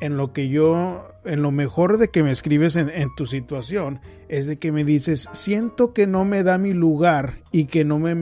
En 0.00 0.16
lo 0.16 0.32
que 0.32 0.48
yo, 0.48 1.08
en 1.24 1.42
lo 1.42 1.50
mejor 1.50 1.98
de 1.98 2.08
que 2.08 2.22
me 2.22 2.30
escribes 2.30 2.76
en, 2.76 3.14
tu 3.16 3.26
situación, 3.26 4.00
es 4.28 4.46
de 4.46 4.58
que 4.58 4.72
me 4.72 4.84
dices, 4.84 5.28
siento 5.32 5.92
que 5.92 6.06
no 6.06 6.24
me 6.24 6.42
da 6.42 6.56
mi 6.56 6.72
lugar 6.72 7.34
y 7.52 7.66
que 7.66 7.84
no 7.84 7.98
me, 7.98 8.14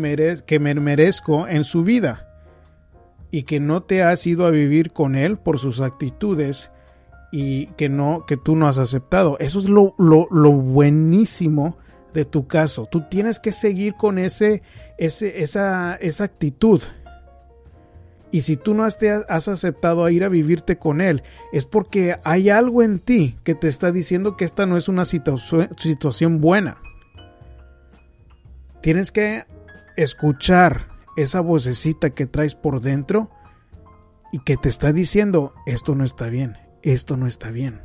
que 0.44 0.58
me 0.58 0.74
merezco 0.74 1.46
en 1.46 1.62
su 1.62 1.84
vida. 1.84 2.24
Y 3.30 3.42
que 3.42 3.60
no 3.60 3.82
te 3.82 4.02
has 4.02 4.26
ido 4.26 4.46
a 4.46 4.50
vivir 4.50 4.90
con 4.90 5.14
él 5.14 5.36
por 5.36 5.60
sus 5.60 5.80
actitudes 5.80 6.72
y 7.30 7.66
que 7.68 7.88
no, 7.88 8.24
que 8.26 8.36
tú 8.36 8.56
no 8.56 8.68
has 8.68 8.78
aceptado. 8.78 9.38
Eso 9.38 9.58
es 9.58 9.66
lo, 9.66 9.94
lo, 9.98 10.28
lo 10.30 10.52
buenísimo 10.52 11.76
de 12.12 12.24
tu 12.24 12.46
caso. 12.46 12.86
Tú 12.90 13.02
tienes 13.08 13.40
que 13.40 13.52
seguir 13.52 13.94
con 13.94 14.18
ese, 14.18 14.62
ese, 14.96 15.42
esa, 15.42 15.96
esa 15.96 16.24
actitud. 16.24 16.82
Y 18.30 18.42
si 18.42 18.56
tú 18.56 18.74
no 18.74 18.84
has, 18.84 18.98
te 18.98 19.10
has 19.10 19.48
aceptado 19.48 20.04
a 20.04 20.12
ir 20.12 20.22
a 20.24 20.28
vivirte 20.28 20.78
con 20.78 21.00
él, 21.00 21.22
es 21.52 21.64
porque 21.64 22.16
hay 22.24 22.50
algo 22.50 22.82
en 22.82 22.98
ti 22.98 23.38
que 23.42 23.54
te 23.54 23.68
está 23.68 23.90
diciendo 23.90 24.36
que 24.36 24.44
esta 24.44 24.66
no 24.66 24.76
es 24.76 24.88
una 24.88 25.04
situa 25.04 25.36
situación 25.78 26.40
buena. 26.40 26.78
Tienes 28.82 29.12
que 29.12 29.44
escuchar 29.96 30.88
esa 31.16 31.40
vocecita 31.40 32.10
que 32.10 32.26
traes 32.26 32.54
por 32.54 32.80
dentro 32.80 33.30
y 34.30 34.40
que 34.40 34.56
te 34.56 34.68
está 34.68 34.92
diciendo 34.92 35.54
esto 35.66 35.94
no 35.94 36.04
está 36.04 36.28
bien, 36.28 36.56
esto 36.82 37.16
no 37.16 37.26
está 37.26 37.50
bien. 37.50 37.80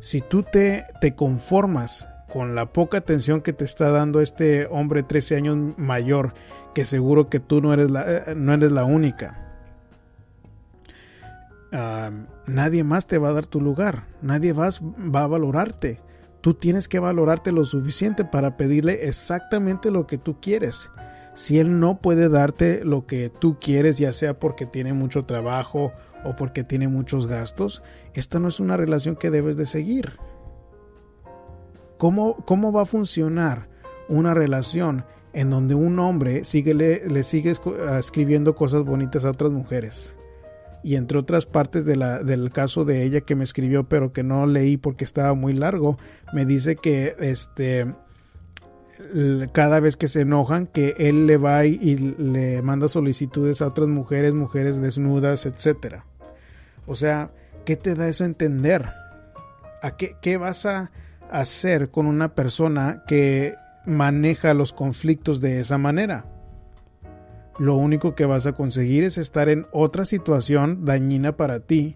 Si 0.00 0.20
tú 0.20 0.42
te, 0.42 0.84
te 1.00 1.14
conformas 1.14 2.08
con 2.32 2.54
la 2.54 2.72
poca 2.72 2.98
atención 2.98 3.40
que 3.42 3.52
te 3.52 3.64
está 3.64 3.90
dando 3.90 4.20
este 4.20 4.66
hombre 4.66 5.02
13 5.02 5.36
años 5.36 5.78
mayor 5.78 6.34
que 6.74 6.84
seguro 6.84 7.28
que 7.28 7.40
tú 7.40 7.60
no 7.60 7.72
eres 7.72 7.90
la, 7.90 8.04
eh, 8.06 8.34
no 8.34 8.54
eres 8.54 8.72
la 8.72 8.84
única. 8.84 9.38
Nadie 12.46 12.84
más 12.84 13.06
te 13.06 13.16
va 13.16 13.30
a 13.30 13.32
dar 13.32 13.46
tu 13.46 13.58
lugar, 13.58 14.04
nadie 14.20 14.52
más 14.52 14.82
va 14.82 15.24
a 15.24 15.26
valorarte. 15.26 16.00
Tú 16.42 16.52
tienes 16.52 16.86
que 16.86 16.98
valorarte 16.98 17.50
lo 17.50 17.64
suficiente 17.64 18.24
para 18.24 18.58
pedirle 18.58 19.06
exactamente 19.06 19.90
lo 19.90 20.06
que 20.06 20.18
tú 20.18 20.38
quieres. 20.40 20.90
Si 21.34 21.58
él 21.58 21.80
no 21.80 21.98
puede 21.98 22.28
darte 22.28 22.84
lo 22.84 23.06
que 23.06 23.30
tú 23.30 23.58
quieres, 23.58 23.96
ya 23.96 24.12
sea 24.12 24.38
porque 24.38 24.66
tiene 24.66 24.92
mucho 24.92 25.24
trabajo 25.24 25.92
o 26.24 26.36
porque 26.36 26.64
tiene 26.64 26.88
muchos 26.88 27.26
gastos, 27.26 27.82
esta 28.14 28.38
no 28.38 28.48
es 28.48 28.60
una 28.60 28.76
relación 28.76 29.16
que 29.16 29.30
debes 29.30 29.56
de 29.56 29.66
seguir. 29.66 30.12
¿Cómo, 31.98 32.36
cómo 32.46 32.72
va 32.72 32.82
a 32.82 32.86
funcionar 32.86 33.68
una 34.08 34.34
relación 34.34 35.04
en 35.32 35.50
donde 35.50 35.74
un 35.74 35.98
hombre 35.98 36.44
sigue, 36.44 36.74
le, 36.74 37.08
le 37.08 37.22
sigue 37.22 37.52
ah, 37.88 37.98
escribiendo 37.98 38.54
cosas 38.54 38.84
bonitas 38.84 39.24
a 39.24 39.30
otras 39.30 39.50
mujeres. 39.50 40.16
Y 40.84 40.96
entre 40.96 41.18
otras 41.18 41.46
partes 41.46 41.84
de 41.84 41.94
del 42.24 42.50
caso 42.50 42.84
de 42.84 43.04
ella 43.04 43.20
que 43.20 43.36
me 43.36 43.44
escribió, 43.44 43.84
pero 43.84 44.12
que 44.12 44.24
no 44.24 44.46
leí 44.46 44.76
porque 44.76 45.04
estaba 45.04 45.32
muy 45.34 45.52
largo, 45.52 45.96
me 46.32 46.44
dice 46.44 46.76
que 46.76 47.14
este 47.20 47.94
cada 49.52 49.80
vez 49.80 49.96
que 49.96 50.08
se 50.08 50.22
enojan, 50.22 50.66
que 50.66 50.94
él 50.98 51.26
le 51.26 51.36
va 51.36 51.66
y, 51.66 51.78
y 51.80 51.96
le 51.96 52.62
manda 52.62 52.88
solicitudes 52.88 53.62
a 53.62 53.68
otras 53.68 53.88
mujeres, 53.88 54.34
mujeres 54.34 54.80
desnudas, 54.80 55.46
etcétera. 55.46 56.04
O 56.92 56.96
sea, 56.96 57.30
¿qué 57.64 57.76
te 57.76 57.94
da 57.94 58.08
eso 58.08 58.24
a 58.24 58.28
entender? 58.28 58.88
¿A 59.82 59.96
qué, 59.96 60.16
qué 60.20 60.36
vas 60.36 60.66
a 60.66 60.92
hacer 61.32 61.88
con 61.88 62.06
una 62.06 62.34
persona 62.34 63.02
que 63.08 63.54
maneja 63.84 64.54
los 64.54 64.72
conflictos 64.72 65.40
de 65.40 65.60
esa 65.60 65.78
manera. 65.78 66.26
Lo 67.58 67.76
único 67.76 68.14
que 68.14 68.26
vas 68.26 68.46
a 68.46 68.52
conseguir 68.52 69.04
es 69.04 69.18
estar 69.18 69.48
en 69.48 69.66
otra 69.72 70.04
situación 70.04 70.84
dañina 70.84 71.36
para 71.36 71.60
ti. 71.60 71.94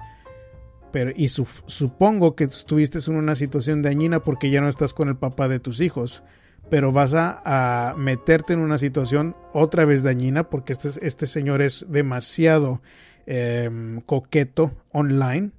Pero, 0.92 1.12
y 1.14 1.28
su, 1.28 1.46
supongo 1.66 2.34
que 2.34 2.44
estuviste 2.44 2.98
en 3.06 3.16
una 3.16 3.34
situación 3.34 3.82
dañina 3.82 4.20
porque 4.20 4.50
ya 4.50 4.60
no 4.60 4.68
estás 4.68 4.94
con 4.94 5.08
el 5.08 5.16
papá 5.16 5.48
de 5.48 5.60
tus 5.60 5.80
hijos. 5.80 6.22
Pero 6.70 6.92
vas 6.92 7.14
a, 7.14 7.90
a 7.90 7.94
meterte 7.94 8.54
en 8.54 8.60
una 8.60 8.78
situación 8.78 9.36
otra 9.52 9.84
vez 9.84 10.02
dañina 10.02 10.48
porque 10.48 10.72
este, 10.72 10.90
este 11.06 11.26
señor 11.26 11.62
es 11.62 11.86
demasiado 11.88 12.80
eh, 13.26 14.00
coqueto 14.06 14.72
online 14.92 15.52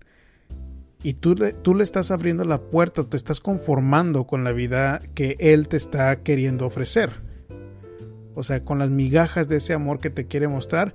y 1.03 1.13
tú, 1.13 1.35
tú 1.35 1.75
le 1.75 1.83
estás 1.83 2.11
abriendo 2.11 2.43
la 2.43 2.59
puerta, 2.59 3.03
te 3.03 3.17
estás 3.17 3.39
conformando 3.39 4.25
con 4.25 4.43
la 4.43 4.51
vida 4.51 4.99
que 5.13 5.35
él 5.39 5.67
te 5.67 5.77
está 5.77 6.17
queriendo 6.17 6.65
ofrecer. 6.65 7.21
O 8.35 8.43
sea, 8.43 8.63
con 8.63 8.79
las 8.79 8.89
migajas 8.89 9.47
de 9.47 9.57
ese 9.57 9.73
amor 9.73 9.99
que 9.99 10.09
te 10.09 10.25
quiere 10.25 10.47
mostrar, 10.47 10.93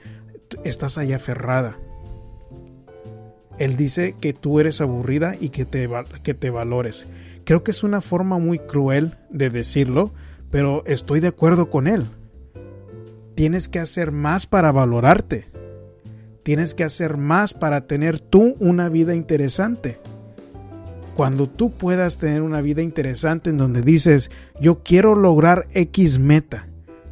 estás 0.64 0.98
ahí 0.98 1.12
aferrada. 1.12 1.78
Él 3.58 3.76
dice 3.76 4.14
que 4.20 4.32
tú 4.32 4.60
eres 4.60 4.80
aburrida 4.80 5.34
y 5.40 5.50
que 5.50 5.64
te, 5.64 5.88
que 6.22 6.34
te 6.34 6.50
valores. 6.50 7.06
Creo 7.44 7.62
que 7.62 7.70
es 7.70 7.82
una 7.82 8.00
forma 8.00 8.38
muy 8.38 8.58
cruel 8.58 9.16
de 9.30 9.50
decirlo, 9.50 10.12
pero 10.50 10.84
estoy 10.86 11.20
de 11.20 11.28
acuerdo 11.28 11.70
con 11.70 11.86
él. 11.86 12.06
Tienes 13.34 13.68
que 13.68 13.78
hacer 13.78 14.12
más 14.12 14.46
para 14.46 14.72
valorarte. 14.72 15.46
Tienes 16.42 16.74
que 16.74 16.84
hacer 16.84 17.16
más 17.16 17.54
para 17.54 17.86
tener 17.86 18.18
tú 18.18 18.56
una 18.58 18.88
vida 18.88 19.14
interesante. 19.14 19.98
Cuando 21.14 21.48
tú 21.48 21.70
puedas 21.70 22.18
tener 22.18 22.42
una 22.42 22.62
vida 22.62 22.82
interesante 22.82 23.50
en 23.50 23.58
donde 23.58 23.82
dices, 23.82 24.30
yo 24.60 24.82
quiero 24.82 25.14
lograr 25.14 25.68
X 25.72 26.18
meta, 26.18 26.66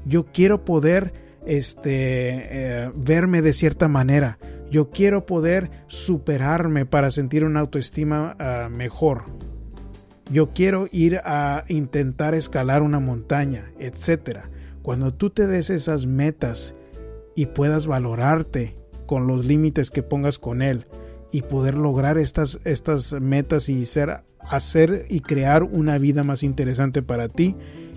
yo 0.06 0.26
quiero 0.32 0.64
poder 0.64 1.12
este, 1.46 1.90
eh, 1.90 2.90
verme 2.94 3.42
de 3.42 3.52
cierta 3.52 3.88
manera, 3.88 4.38
yo 4.70 4.90
quiero 4.90 5.26
poder 5.26 5.70
superarme 5.87 6.87
para 6.87 7.10
sentir 7.10 7.44
una 7.44 7.60
autoestima 7.60 8.37
uh, 8.38 8.70
mejor. 8.70 9.25
Yo 10.30 10.50
quiero 10.50 10.88
ir 10.92 11.20
a 11.25 11.64
intentar 11.68 12.34
escalar 12.34 12.82
una 12.82 13.00
montaña, 13.00 13.72
etcétera 13.80 14.49
Cuando 14.82 15.12
tú 15.12 15.30
te 15.30 15.49
des 15.49 15.70
esas 15.70 16.06
metas 16.06 16.76
y 17.34 17.46
puedas 17.46 17.88
valorarte 17.88 18.79
con 19.10 19.26
los 19.26 19.44
límites 19.44 19.90
que 19.90 20.04
pongas 20.04 20.38
con 20.38 20.62
él 20.62 20.86
y 21.32 21.42
poder 21.42 21.74
lograr 21.74 22.16
estas, 22.16 22.60
estas 22.62 23.12
metas 23.14 23.68
y 23.68 23.84
ser, 23.84 24.22
hacer 24.38 25.06
y 25.08 25.18
crear 25.18 25.64
una 25.64 25.98
vida 25.98 26.22
más 26.22 26.44
interesante 26.44 27.02
para 27.02 27.28
ti, 27.28 27.56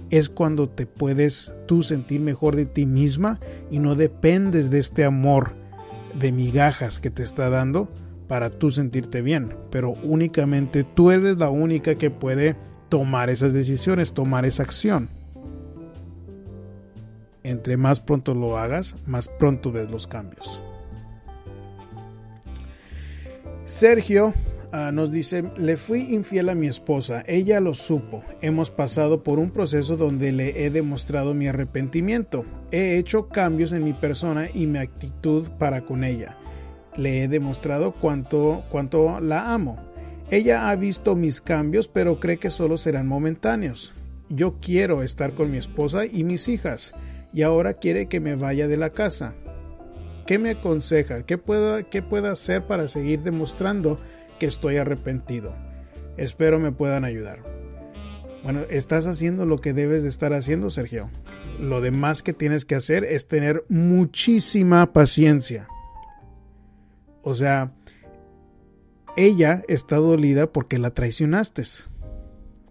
es 0.10 0.28
cuando 0.28 0.68
te 0.68 0.88
puedes 0.88 1.54
tú 1.68 1.84
sentir 1.84 2.20
mejor 2.20 2.56
de 2.56 2.66
ti 2.66 2.88
misma 2.88 3.40
y 3.70 3.78
no 3.78 3.94
dependes 3.94 4.72
de 4.72 4.80
este 4.80 5.06
amor 5.06 5.52
de 6.20 6.32
migajas 6.32 7.00
que 7.00 7.12
te 7.12 7.22
está 7.22 7.52
dando 7.52 7.90
para 8.28 8.50
tú 8.50 8.72
sentirte 8.72 9.22
bien. 9.22 9.54
Pero 9.70 9.92
únicamente 10.02 10.84
tú 10.84 11.12
eres 11.12 11.38
la 11.38 11.52
única 11.52 11.94
que 11.94 12.10
puede 12.10 12.56
tomar 12.90 13.30
esas 13.30 13.54
decisiones, 13.54 14.14
tomar 14.14 14.48
esa 14.48 14.64
acción. 14.64 15.10
Entre 17.44 17.78
más 17.78 18.00
pronto 18.00 18.34
lo 18.34 18.58
hagas, 18.58 18.96
más 19.06 19.28
pronto 19.28 19.72
ves 19.72 19.92
los 19.92 20.08
cambios. 20.08 20.60
Sergio 23.66 24.34
Ah, 24.76 24.92
nos 24.92 25.12
dice, 25.12 25.44
le 25.56 25.78
fui 25.78 26.16
infiel 26.16 26.50
a 26.50 26.56
mi 26.56 26.66
esposa, 26.66 27.24
ella 27.28 27.60
lo 27.60 27.76
supo, 27.76 28.24
hemos 28.42 28.72
pasado 28.72 29.22
por 29.22 29.38
un 29.38 29.52
proceso 29.52 29.98
donde 29.98 30.32
le 30.32 30.66
he 30.66 30.72
demostrado 30.72 31.36
mi 31.36 31.48
arrepentimiento, 31.48 32.44
he 32.72 32.98
hecho 32.98 33.28
cambios 33.28 33.72
en 33.72 33.84
mi 33.84 33.94
persona 33.94 34.50
y 34.52 34.66
mi 34.66 34.80
actitud 34.80 35.48
para 35.60 35.82
con 35.82 36.04
ella, 36.04 36.38
le 36.98 37.22
he 37.22 37.28
demostrado 37.28 37.94
cuánto, 37.94 38.64
cuánto 38.72 39.20
la 39.20 39.54
amo. 39.54 39.78
Ella 40.32 40.72
ha 40.72 40.76
visto 40.76 41.16
mis 41.16 41.40
cambios 41.40 41.88
pero 41.88 42.20
cree 42.20 42.38
que 42.38 42.50
solo 42.50 42.80
serán 42.80 43.08
momentáneos. 43.08 43.94
Yo 44.28 44.56
quiero 44.60 45.04
estar 45.04 45.34
con 45.34 45.52
mi 45.52 45.58
esposa 45.58 46.08
y 46.08 46.24
mis 46.24 46.48
hijas 46.48 46.96
y 47.32 47.44
ahora 47.44 47.76
quiere 47.76 48.08
que 48.08 48.20
me 48.20 48.34
vaya 48.34 48.68
de 48.68 48.78
la 48.78 48.90
casa. 48.90 49.36
¿Qué 50.26 50.40
me 50.40 50.52
aconseja? 50.52 51.24
¿Qué 51.24 51.38
puedo, 51.38 51.90
qué 51.90 52.04
hacer 52.30 52.64
para 52.66 52.88
seguir 52.88 53.22
demostrando 53.22 53.98
que 54.40 54.46
estoy 54.46 54.78
arrepentido. 54.78 55.54
Espero 56.18 56.60
me 56.60 56.72
puedan 56.72 57.06
ayudar. 57.06 57.40
Bueno, 58.44 58.62
estás 58.70 59.08
haciendo 59.08 59.46
lo 59.46 59.60
que 59.60 59.74
debes 59.74 60.04
de 60.04 60.10
estar 60.10 60.34
haciendo, 60.34 60.70
Sergio. 60.70 61.10
Lo 61.60 61.82
demás 61.82 62.24
que 62.24 62.34
tienes 62.34 62.66
que 62.66 62.76
hacer 62.76 63.04
es 63.04 63.28
tener 63.28 63.64
muchísima 63.70 64.92
paciencia. 64.92 65.68
O 67.22 67.36
sea, 67.36 67.74
ella 69.16 69.64
está 69.68 69.98
dolida 69.98 70.52
porque 70.52 70.78
la 70.78 70.92
traicionaste. 70.92 71.64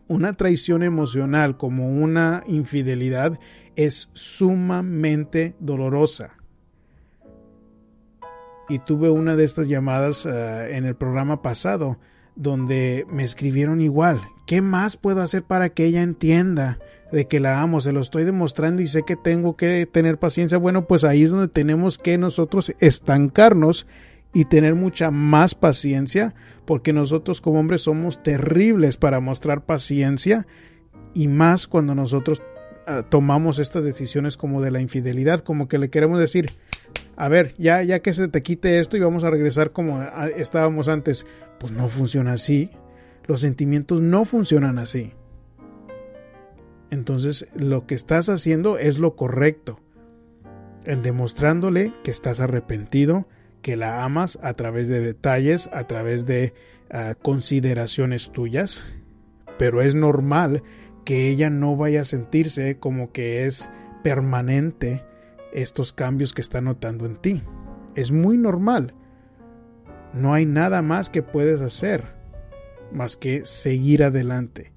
Una 0.09 0.37
traición 0.37 0.83
emocional 0.83 1.57
como 1.57 1.89
una 1.89 2.45
infidelidad 2.47 3.39
es 3.77 4.11
sumamente 4.13 5.55
dolorosa 5.59 6.42
y 8.73 8.79
tuve 8.79 9.11
una 9.11 9.37
de 9.37 9.45
estas 9.45 9.69
llamadas 9.69 10.25
eh, 10.25 10.77
en 10.77 10.87
el 10.87 10.95
programa 10.95 11.43
pasado 11.43 11.99
donde 12.37 13.07
me 13.11 13.23
escribieron 13.23 13.83
igual. 13.83 14.23
¿Qué 14.47 14.63
más 14.63 14.97
puedo 14.97 15.21
hacer 15.21 15.43
para 15.43 15.69
que 15.69 15.85
ella 15.85 16.01
entienda 16.01 16.79
de 17.11 17.29
que 17.29 17.39
la 17.39 17.61
amo? 17.61 17.83
Se 17.83 17.93
lo 17.93 18.01
estoy 18.01 18.25
demostrando 18.25 18.81
y 18.81 18.87
sé 18.87 19.03
que 19.03 19.17
tengo 19.17 19.57
que 19.57 19.85
tener 19.85 20.19
paciencia. 20.19 20.57
Bueno, 20.57 20.87
pues 20.87 21.05
ahí 21.05 21.23
es 21.23 21.31
donde 21.31 21.49
tenemos 21.49 21.99
que 21.99 22.17
nosotros 22.17 22.75
estancarnos 22.81 23.87
y 24.33 24.47
tener 24.47 24.75
mucha 24.75 25.11
más 25.11 25.55
paciencia 25.55 26.35
porque 26.65 26.95
nosotros 26.95 27.43
como 27.43 27.61
hombres 27.61 27.83
somos 27.83 28.23
terribles 28.23 28.97
para 28.97 29.21
mostrar 29.21 29.67
paciencia 29.67 30.47
y 31.13 31.29
más 31.29 31.67
cuando 31.67 31.95
nosotros 31.95 32.41
eh, 32.87 33.03
tomamos 33.11 33.59
estas 33.59 33.85
decisiones 33.85 34.39
como 34.39 34.63
de 34.63 34.71
la 34.71 34.81
infidelidad, 34.81 35.41
como 35.41 35.69
que 35.69 35.77
le 35.77 35.91
queremos 35.91 36.19
decir, 36.19 36.51
a 37.17 37.29
ver, 37.29 37.55
ya, 37.59 37.83
ya 37.83 38.01
que 38.01 38.13
se 38.13 38.29
te 38.29 38.43
quite 38.43 38.79
esto 38.79 38.97
y 38.97 39.01
vamos 39.01 39.25
a 39.25 39.31
regresar 39.31 39.73
como 39.73 40.03
estábamos 40.37 40.89
antes, 40.89 41.27
pues 41.59 41.73
no 41.73 41.89
funciona 41.89 42.33
así. 42.33 42.71
Los 43.27 43.41
sentimientos 43.41 44.01
no 44.01 44.25
funcionan 44.25 44.79
así. 44.79 45.13
Entonces 46.91 47.47
lo 47.55 47.87
que 47.87 47.95
estás 47.95 48.29
haciendo 48.29 48.79
es 48.79 48.99
lo 48.99 49.15
correcto. 49.15 49.79
En 50.85 51.03
demostrándole 51.03 51.93
que 52.03 52.11
estás 52.11 52.41
arrepentido, 52.41 53.27
que 53.63 53.77
la 53.77 54.05
amas 54.05 54.39
a 54.43 54.55
través 54.55 54.89
de 54.89 55.01
detalles, 55.01 55.71
a 55.73 55.87
través 55.87 56.27
de 56.27 56.55
ah, 56.91 57.15
consideraciones 57.21 58.31
tuyas. 58.33 58.85
Pero 59.59 59.81
es 59.81 59.95
normal 59.95 60.63
que 61.05 61.29
ella 61.29 61.51
no 61.51 61.77
vaya 61.77 62.01
a 62.01 62.05
sentirse 62.05 62.79
como 62.79 63.13
que 63.13 63.47
es 63.47 63.71
permanente 64.03 65.05
estos 65.53 65.93
cambios 65.93 66.33
que 66.33 66.41
está 66.41 66.61
notando 66.61 67.07
en 67.07 67.17
ti. 67.17 67.43
Es 67.95 68.11
muy 68.11 68.39
normal. 68.39 68.95
No 70.15 70.35
hay 70.35 70.47
nada 70.47 70.83
más 70.83 71.11
que 71.11 71.23
puedes 71.23 71.61
hacer 71.61 72.05
más 72.93 73.17
que 73.17 73.47
seguir 73.47 74.05
adelante, 74.05 74.73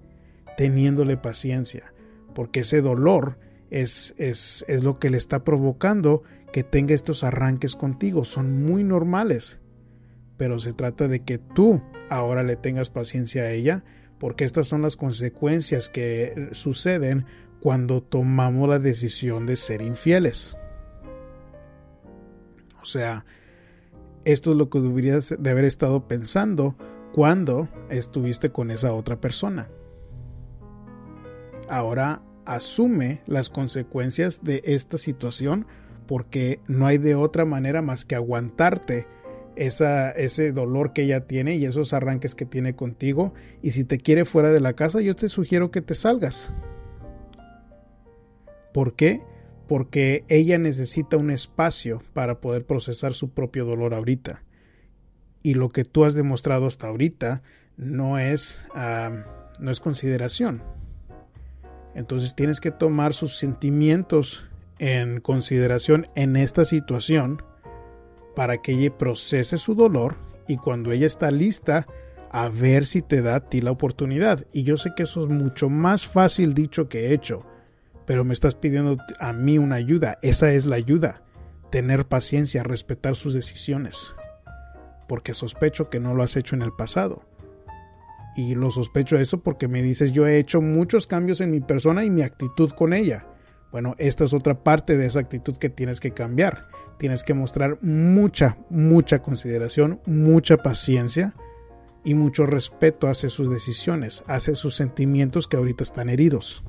teniéndole 0.57 1.17
paciencia, 1.17 1.93
porque 2.33 2.61
ese 2.61 2.81
dolor 2.81 3.37
es, 3.69 4.13
es, 4.17 4.63
es 4.67 4.83
lo 4.83 4.99
que 4.99 5.09
le 5.09 5.17
está 5.17 5.43
provocando 5.43 6.23
que 6.53 6.63
tenga 6.63 6.93
estos 6.93 7.23
arranques 7.23 7.75
contigo. 7.75 8.23
Son 8.23 8.63
muy 8.63 8.83
normales. 8.83 9.59
Pero 10.37 10.59
se 10.59 10.73
trata 10.73 11.07
de 11.07 11.23
que 11.23 11.37
tú 11.37 11.81
ahora 12.09 12.43
le 12.43 12.55
tengas 12.55 12.89
paciencia 12.89 13.43
a 13.43 13.51
ella, 13.51 13.83
porque 14.19 14.45
estas 14.45 14.67
son 14.67 14.81
las 14.81 14.95
consecuencias 14.95 15.89
que 15.89 16.49
suceden 16.51 17.25
cuando 17.59 18.01
tomamos 18.01 18.69
la 18.69 18.79
decisión 18.79 19.45
de 19.45 19.55
ser 19.55 19.81
infieles. 19.81 20.57
O 22.85 22.87
sea, 22.87 23.25
esto 24.25 24.51
es 24.51 24.57
lo 24.57 24.69
que 24.69 24.79
deberías 24.79 25.33
de 25.39 25.49
haber 25.49 25.65
estado 25.65 26.07
pensando 26.07 26.75
cuando 27.13 27.67
estuviste 27.89 28.51
con 28.51 28.69
esa 28.69 28.93
otra 28.93 29.19
persona. 29.19 29.69
Ahora 31.67 32.21
asume 32.45 33.23
las 33.25 33.49
consecuencias 33.49 34.43
de 34.43 34.61
esta 34.65 34.99
situación 34.99 35.65
porque 36.05 36.59
no 36.67 36.85
hay 36.85 36.99
de 36.99 37.15
otra 37.15 37.43
manera 37.43 37.81
más 37.81 38.05
que 38.05 38.13
aguantarte 38.13 39.07
esa, 39.55 40.11
ese 40.11 40.51
dolor 40.51 40.93
que 40.93 41.03
ella 41.03 41.25
tiene 41.25 41.55
y 41.55 41.65
esos 41.65 41.91
arranques 41.91 42.35
que 42.35 42.45
tiene 42.45 42.75
contigo. 42.75 43.33
Y 43.63 43.71
si 43.71 43.83
te 43.83 43.97
quiere 43.97 44.25
fuera 44.25 44.51
de 44.51 44.59
la 44.59 44.73
casa, 44.73 45.01
yo 45.01 45.15
te 45.15 45.27
sugiero 45.27 45.71
que 45.71 45.81
te 45.81 45.95
salgas. 45.95 46.53
¿Por 48.75 48.95
qué? 48.95 49.23
Porque 49.67 50.23
ella 50.27 50.57
necesita 50.57 51.17
un 51.17 51.31
espacio 51.31 52.01
para 52.13 52.39
poder 52.39 52.65
procesar 52.65 53.13
su 53.13 53.29
propio 53.29 53.65
dolor 53.65 53.93
ahorita. 53.93 54.43
Y 55.41 55.53
lo 55.53 55.69
que 55.69 55.83
tú 55.83 56.05
has 56.05 56.13
demostrado 56.13 56.65
hasta 56.65 56.87
ahorita 56.87 57.41
no 57.77 58.17
es, 58.19 58.65
no 59.59 59.71
es 59.71 59.79
consideración. 59.79 60.63
Entonces 61.93 62.35
tienes 62.35 62.59
que 62.59 62.71
tomar 62.71 63.13
sus 63.13 63.37
sentimientos 63.37 64.47
en 64.79 65.21
consideración 65.21 66.07
en 66.15 66.35
esta 66.35 66.65
situación 66.65 67.41
para 68.35 68.61
que 68.61 68.73
ella 68.73 68.97
procese 68.97 69.57
su 69.57 69.75
dolor 69.75 70.17
y 70.47 70.57
cuando 70.57 70.91
ella 70.91 71.07
está 71.07 71.31
lista 71.31 71.87
a 72.31 72.49
ver 72.49 72.85
si 72.85 73.01
te 73.01 73.21
da 73.21 73.35
a 73.35 73.49
ti 73.49 73.61
la 73.61 73.71
oportunidad. 73.71 74.45
Y 74.51 74.63
yo 74.63 74.75
sé 74.77 74.91
que 74.95 75.03
eso 75.03 75.23
es 75.23 75.29
mucho 75.29 75.69
más 75.69 76.05
fácil 76.05 76.53
dicho 76.53 76.89
que 76.89 77.13
hecho 77.13 77.45
pero 78.05 78.23
me 78.23 78.33
estás 78.33 78.55
pidiendo 78.55 78.97
a 79.19 79.33
mí 79.33 79.57
una 79.57 79.75
ayuda. 79.75 80.17
Esa 80.21 80.51
es 80.53 80.65
la 80.65 80.75
ayuda. 80.75 81.21
Tener 81.71 82.07
paciencia, 82.07 82.63
respetar 82.63 83.15
sus 83.15 83.33
decisiones. 83.33 84.13
Porque 85.07 85.33
sospecho 85.33 85.89
que 85.89 85.99
no 85.99 86.13
lo 86.13 86.23
has 86.23 86.35
hecho 86.35 86.55
en 86.55 86.61
el 86.61 86.71
pasado. 86.71 87.23
Y 88.35 88.55
lo 88.55 88.69
sospecho 88.69 89.17
eso 89.17 89.41
porque 89.41 89.67
me 89.67 89.81
dices 89.81 90.11
yo 90.11 90.27
he 90.27 90.37
hecho 90.37 90.61
muchos 90.61 91.07
cambios 91.07 91.39
en 91.41 91.51
mi 91.51 91.61
persona 91.61 92.03
y 92.03 92.09
mi 92.09 92.21
actitud 92.21 92.71
con 92.71 92.93
ella. 92.93 93.25
Bueno, 93.71 93.95
esta 93.97 94.23
es 94.23 94.33
otra 94.33 94.63
parte 94.63 94.97
de 94.97 95.05
esa 95.05 95.19
actitud 95.19 95.57
que 95.57 95.69
tienes 95.69 95.99
que 95.99 96.11
cambiar. 96.11 96.67
Tienes 96.97 97.23
que 97.23 97.33
mostrar 97.33 97.77
mucha, 97.81 98.57
mucha 98.69 99.21
consideración, 99.21 99.99
mucha 100.05 100.57
paciencia 100.57 101.33
y 102.03 102.13
mucho 102.13 102.45
respeto 102.45 103.07
hacia 103.07 103.29
sus 103.29 103.49
decisiones, 103.49 104.23
hacia 104.27 104.55
sus 104.55 104.75
sentimientos 104.75 105.47
que 105.47 105.57
ahorita 105.57 105.83
están 105.83 106.09
heridos. 106.09 106.63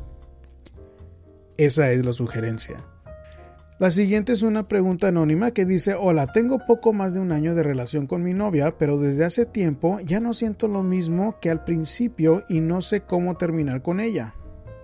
Esa 1.59 1.91
es 1.93 2.05
la 2.05 2.13
sugerencia. 2.13 2.85
La 3.79 3.91
siguiente 3.91 4.33
es 4.33 4.41
una 4.41 4.69
pregunta 4.69 5.09
anónima 5.09 5.51
que 5.51 5.67
dice, 5.67 5.95
hola, 5.95 6.33
tengo 6.33 6.59
poco 6.67 6.95
más 6.95 7.13
de 7.13 7.21
un 7.21 7.31
año 7.31 7.55
de 7.55 7.63
relación 7.63 8.07
con 8.07 8.23
mi 8.23 8.33
novia, 8.33 8.79
pero 8.79 8.97
desde 8.97 9.25
hace 9.27 9.45
tiempo 9.45 10.01
ya 10.01 10.19
no 10.19 10.33
siento 10.33 10.67
lo 10.67 10.83
mismo 10.83 11.39
que 11.41 11.51
al 11.51 11.63
principio 11.63 12.45
y 12.49 12.61
no 12.61 12.81
sé 12.81 13.03
cómo 13.03 13.37
terminar 13.37 13.83
con 13.83 14.01
ella. 14.01 14.35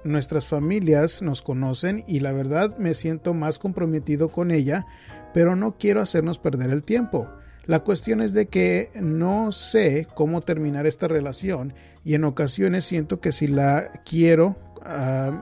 Nuestras 0.05 0.47
familias 0.47 1.23
nos 1.23 1.41
conocen 1.41 2.05
y 2.07 2.21
la 2.21 2.33
verdad 2.33 2.77
me 2.77 2.93
siento 2.93 3.33
más 3.33 3.59
comprometido 3.59 4.29
con 4.29 4.51
ella, 4.51 4.87
pero 5.33 5.57
no 5.57 5.79
quiero 5.79 6.03
hacernos 6.03 6.39
perder 6.39 6.71
el 6.71 6.83
tiempo. 6.83 7.29
La 7.65 7.81
cuestión 7.81 8.21
es 8.21 8.35
de 8.35 8.49
que 8.49 8.91
no 9.01 9.53
sé 9.53 10.07
cómo 10.15 10.41
terminar 10.41 10.87
esta 10.87 11.09
relación 11.09 11.73
y 12.05 12.15
en 12.15 12.25
ocasiones 12.25 12.85
siento 12.85 13.21
que 13.21 13.33
si 13.33 13.47
la 13.47 13.91
quiero 14.05 14.72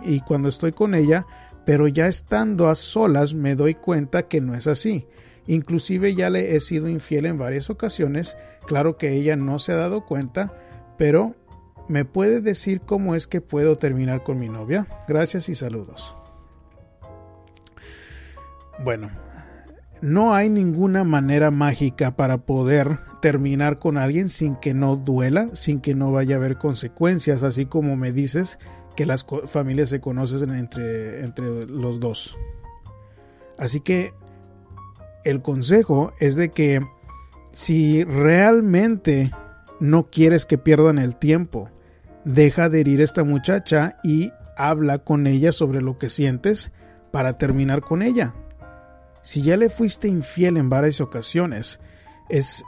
y 0.04 0.20
cuando 0.20 0.48
estoy 0.48 0.72
con 0.72 0.94
ella 0.94 1.26
pero 1.64 1.88
ya 1.88 2.06
estando 2.06 2.68
a 2.68 2.74
solas 2.74 3.34
me 3.34 3.54
doy 3.54 3.74
cuenta 3.74 4.28
que 4.28 4.40
no 4.40 4.54
es 4.54 4.66
así. 4.66 5.06
Inclusive 5.46 6.14
ya 6.14 6.30
le 6.30 6.54
he 6.54 6.60
sido 6.60 6.88
infiel 6.88 7.26
en 7.26 7.38
varias 7.38 7.70
ocasiones, 7.70 8.36
claro 8.66 8.96
que 8.96 9.12
ella 9.12 9.36
no 9.36 9.58
se 9.58 9.72
ha 9.72 9.76
dado 9.76 10.04
cuenta, 10.04 10.52
pero 10.96 11.34
¿me 11.88 12.04
puede 12.04 12.40
decir 12.40 12.80
cómo 12.80 13.14
es 13.14 13.26
que 13.26 13.40
puedo 13.40 13.76
terminar 13.76 14.22
con 14.22 14.38
mi 14.38 14.48
novia? 14.48 14.86
Gracias 15.08 15.48
y 15.48 15.54
saludos. 15.54 16.14
Bueno, 18.82 19.10
no 20.00 20.34
hay 20.34 20.48
ninguna 20.48 21.04
manera 21.04 21.50
mágica 21.50 22.16
para 22.16 22.38
poder 22.38 22.98
terminar 23.20 23.78
con 23.78 23.98
alguien 23.98 24.28
sin 24.28 24.56
que 24.56 24.72
no 24.72 24.96
duela, 24.96 25.50
sin 25.54 25.80
que 25.80 25.94
no 25.94 26.10
vaya 26.10 26.36
a 26.36 26.38
haber 26.38 26.56
consecuencias, 26.56 27.42
así 27.42 27.66
como 27.66 27.96
me 27.96 28.12
dices 28.12 28.58
que 29.00 29.06
las 29.06 29.24
familias 29.46 29.88
se 29.88 30.00
conocen 30.00 30.50
entre, 30.50 31.24
entre 31.24 31.66
los 31.66 32.00
dos. 32.00 32.36
Así 33.56 33.80
que 33.80 34.12
el 35.24 35.40
consejo 35.40 36.12
es 36.20 36.36
de 36.36 36.50
que 36.50 36.80
si 37.52 38.04
realmente 38.04 39.32
no 39.80 40.10
quieres 40.10 40.44
que 40.44 40.58
pierdan 40.58 40.98
el 40.98 41.16
tiempo, 41.16 41.70
deja 42.24 42.68
de 42.68 42.80
herir 42.80 43.00
a 43.00 43.04
esta 43.04 43.24
muchacha 43.24 43.98
y 44.04 44.32
habla 44.56 44.98
con 44.98 45.26
ella 45.26 45.52
sobre 45.52 45.80
lo 45.80 45.96
que 45.98 46.10
sientes 46.10 46.70
para 47.10 47.38
terminar 47.38 47.80
con 47.80 48.02
ella 48.02 48.34
si 49.22 49.42
ya 49.42 49.56
le 49.56 49.70
fuiste 49.70 50.08
infiel 50.08 50.56
en 50.56 50.68
varias 50.68 51.00
ocasiones, 51.00 51.78
es 52.28 52.64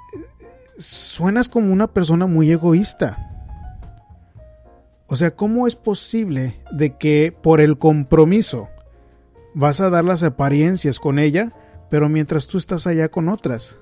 suenas 0.79 1.49
como 1.49 1.73
una 1.73 1.89
persona 1.89 2.27
muy 2.27 2.51
egoísta. 2.51 3.32
O 5.13 5.17
sea, 5.17 5.37
¿cómo 5.37 5.67
es 5.67 5.77
posible 5.77 6.59
de 6.71 6.97
que 6.97 7.37
por 7.43 7.61
el 7.61 7.77
compromiso 7.77 8.71
vas 9.53 9.79
a 9.83 9.91
dar 9.91 10.07
las 10.07 10.23
apariencias 10.23 10.99
con 10.99 11.19
ella, 11.19 11.53
pero 11.91 12.09
mientras 12.09 12.47
tú 12.47 12.57
estás 12.57 12.87
allá 12.87 13.11
con 13.11 13.29
otras? 13.29 13.77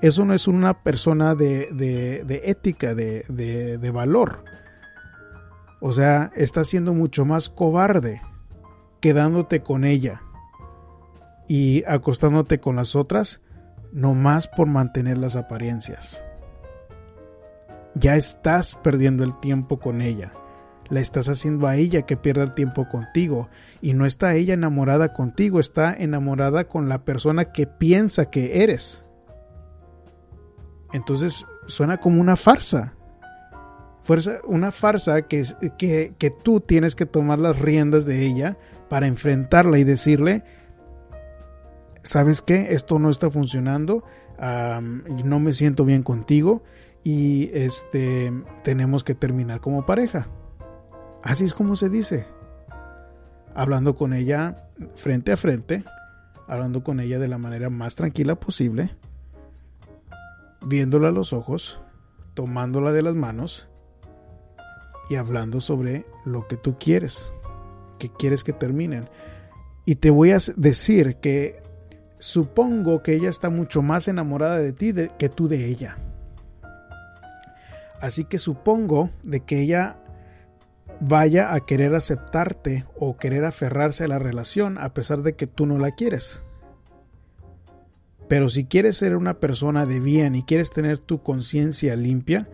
Eso 0.00 0.24
no 0.24 0.32
es 0.32 0.46
una 0.46 0.84
persona 0.84 1.34
de, 1.34 1.66
de, 1.72 2.42
ética, 2.44 2.94
de, 2.94 3.24
de 3.28 3.90
valor. 3.90 4.44
O 5.80 5.90
sea, 5.90 6.30
estás 6.36 6.68
siendo 6.68 6.94
mucho 6.94 7.24
más 7.24 7.48
cobarde 7.48 8.22
quedándote 9.00 9.64
con 9.64 9.84
ella 9.84 10.22
y 11.48 11.82
acostándote 11.88 12.60
con 12.60 12.76
las 12.76 12.94
otras, 12.94 13.40
no 13.92 14.14
más 14.14 14.46
por 14.46 14.68
mantener 14.68 15.18
las 15.18 15.34
apariencias. 15.34 16.22
Ya 17.94 18.16
estás 18.16 18.76
perdiendo 18.76 19.24
el 19.24 19.38
tiempo 19.40 19.78
con 19.78 20.00
ella. 20.02 20.32
La 20.88 21.00
estás 21.00 21.28
haciendo 21.28 21.66
a 21.66 21.76
ella 21.76 22.02
que 22.02 22.16
pierda 22.16 22.42
el 22.42 22.52
tiempo 22.52 22.88
contigo. 22.88 23.48
Y 23.80 23.94
no 23.94 24.06
está 24.06 24.34
ella 24.34 24.54
enamorada 24.54 25.12
contigo, 25.12 25.60
está 25.60 25.94
enamorada 25.94 26.64
con 26.64 26.88
la 26.88 27.04
persona 27.04 27.52
que 27.52 27.66
piensa 27.66 28.30
que 28.30 28.62
eres. 28.62 29.04
Entonces 30.92 31.46
suena 31.66 31.98
como 31.98 32.20
una 32.20 32.36
farsa. 32.36 32.94
Fuerza, 34.02 34.40
una 34.44 34.72
farsa 34.72 35.22
que, 35.22 35.44
que, 35.78 36.14
que 36.18 36.30
tú 36.30 36.60
tienes 36.60 36.96
que 36.96 37.06
tomar 37.06 37.38
las 37.38 37.58
riendas 37.58 38.06
de 38.06 38.26
ella 38.26 38.56
para 38.88 39.06
enfrentarla 39.06 39.78
y 39.78 39.84
decirle, 39.84 40.42
¿sabes 42.02 42.42
qué? 42.42 42.68
Esto 42.70 42.98
no 42.98 43.10
está 43.10 43.30
funcionando, 43.30 44.04
no 44.40 45.38
me 45.38 45.52
siento 45.52 45.84
bien 45.84 46.02
contigo 46.02 46.62
y 47.02 47.50
este 47.52 48.32
tenemos 48.62 49.04
que 49.04 49.14
terminar 49.14 49.60
como 49.60 49.86
pareja. 49.86 50.28
Así 51.22 51.44
es 51.44 51.54
como 51.54 51.76
se 51.76 51.88
dice. 51.88 52.26
Hablando 53.54 53.96
con 53.96 54.12
ella 54.12 54.68
frente 54.94 55.32
a 55.32 55.36
frente, 55.36 55.84
hablando 56.46 56.82
con 56.82 57.00
ella 57.00 57.18
de 57.18 57.28
la 57.28 57.38
manera 57.38 57.68
más 57.68 57.94
tranquila 57.94 58.36
posible, 58.36 58.96
viéndola 60.62 61.08
a 61.08 61.12
los 61.12 61.32
ojos, 61.32 61.80
tomándola 62.34 62.92
de 62.92 63.02
las 63.02 63.14
manos 63.14 63.68
y 65.08 65.16
hablando 65.16 65.60
sobre 65.60 66.06
lo 66.24 66.46
que 66.46 66.56
tú 66.56 66.76
quieres, 66.78 67.32
que 67.98 68.10
quieres 68.10 68.44
que 68.44 68.52
terminen. 68.52 69.08
Y 69.84 69.96
te 69.96 70.10
voy 70.10 70.30
a 70.30 70.38
decir 70.56 71.16
que 71.16 71.62
supongo 72.18 73.02
que 73.02 73.14
ella 73.14 73.28
está 73.28 73.50
mucho 73.50 73.82
más 73.82 74.06
enamorada 74.06 74.58
de 74.58 74.72
ti 74.72 74.92
que 75.18 75.28
tú 75.28 75.48
de 75.48 75.66
ella. 75.66 75.96
Así 78.00 78.24
que 78.24 78.38
supongo 78.38 79.10
de 79.22 79.40
que 79.40 79.60
ella 79.60 79.98
vaya 81.00 81.54
a 81.54 81.60
querer 81.60 81.94
aceptarte 81.94 82.84
o 82.98 83.16
querer 83.16 83.44
aferrarse 83.44 84.04
a 84.04 84.08
la 84.08 84.18
relación 84.18 84.78
a 84.78 84.92
pesar 84.94 85.22
de 85.22 85.34
que 85.34 85.46
tú 85.46 85.66
no 85.66 85.78
la 85.78 85.92
quieres. 85.92 86.42
Pero 88.28 88.48
si 88.48 88.64
quieres 88.64 88.96
ser 88.96 89.16
una 89.16 89.40
persona 89.40 89.86
de 89.86 89.98
bien 89.98 90.34
y 90.34 90.44
quieres 90.44 90.70
tener 90.70 90.98
tu 90.98 91.22
conciencia 91.22 91.96
limpia, 91.96 92.48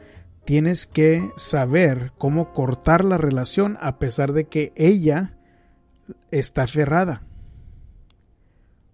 tienes 0.45 0.87
que 0.87 1.31
saber 1.37 2.13
cómo 2.19 2.53
cortar 2.53 3.05
la 3.05 3.19
relación 3.19 3.77
a 3.81 3.99
pesar 3.99 4.33
de 4.33 4.45
que 4.45 4.73
ella 4.77 5.37
está 6.31 6.63
aferrada 6.63 7.23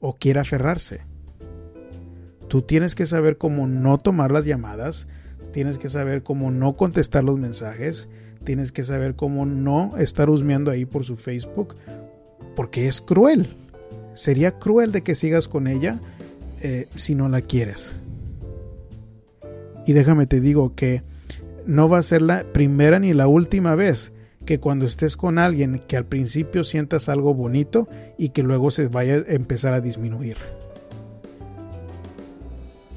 o 0.00 0.16
quiere 0.16 0.40
aferrarse. 0.40 1.06
Tú 2.48 2.62
tienes 2.62 2.94
que 2.94 3.06
saber 3.06 3.38
cómo 3.38 3.66
no 3.66 3.98
tomar 3.98 4.32
las 4.32 4.44
llamadas, 4.44 5.06
tienes 5.52 5.78
que 5.78 5.88
saber 5.88 6.22
cómo 6.22 6.50
no 6.50 6.76
contestar 6.76 7.22
los 7.22 7.38
mensajes, 7.38 8.08
tienes 8.44 8.72
que 8.72 8.82
saber 8.82 9.14
cómo 9.14 9.46
no 9.46 9.96
estar 9.98 10.28
husmeando 10.30 10.70
ahí 10.70 10.84
por 10.84 11.04
su 11.04 11.16
Facebook, 11.16 11.76
porque 12.56 12.88
es 12.88 13.00
cruel. 13.00 13.54
Sería 14.14 14.58
cruel 14.58 14.92
de 14.92 15.02
que 15.02 15.14
sigas 15.14 15.48
con 15.48 15.66
ella 15.66 16.00
eh, 16.60 16.88
si 16.96 17.14
no 17.14 17.28
la 17.28 17.42
quieres. 17.42 17.94
Y 19.86 19.92
déjame 19.92 20.26
te 20.26 20.40
digo 20.40 20.74
que 20.74 21.02
no 21.66 21.88
va 21.88 21.98
a 21.98 22.02
ser 22.02 22.22
la 22.22 22.44
primera 22.52 22.98
ni 22.98 23.12
la 23.12 23.26
última 23.26 23.74
vez 23.74 24.12
que 24.44 24.58
cuando 24.58 24.86
estés 24.86 25.16
con 25.16 25.38
alguien 25.38 25.82
que 25.86 25.96
al 25.96 26.04
principio 26.04 26.64
sientas 26.64 27.08
algo 27.08 27.32
bonito 27.34 27.88
y 28.18 28.30
que 28.30 28.42
luego 28.42 28.70
se 28.70 28.88
vaya 28.88 29.14
a 29.14 29.32
empezar 29.32 29.72
a 29.72 29.80
disminuir. 29.80 30.36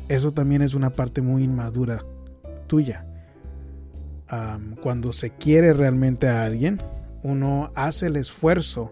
Eso 0.09 0.31
también 0.31 0.61
es 0.61 0.73
una 0.73 0.91
parte 0.91 1.21
muy 1.21 1.43
inmadura 1.43 2.03
tuya. 2.67 3.05
cuando 4.81 5.13
se 5.13 5.29
quiere 5.31 5.73
realmente 5.73 6.27
a 6.27 6.43
alguien, 6.43 6.81
uno 7.23 7.71
hace 7.75 8.07
el 8.07 8.15
esfuerzo 8.15 8.91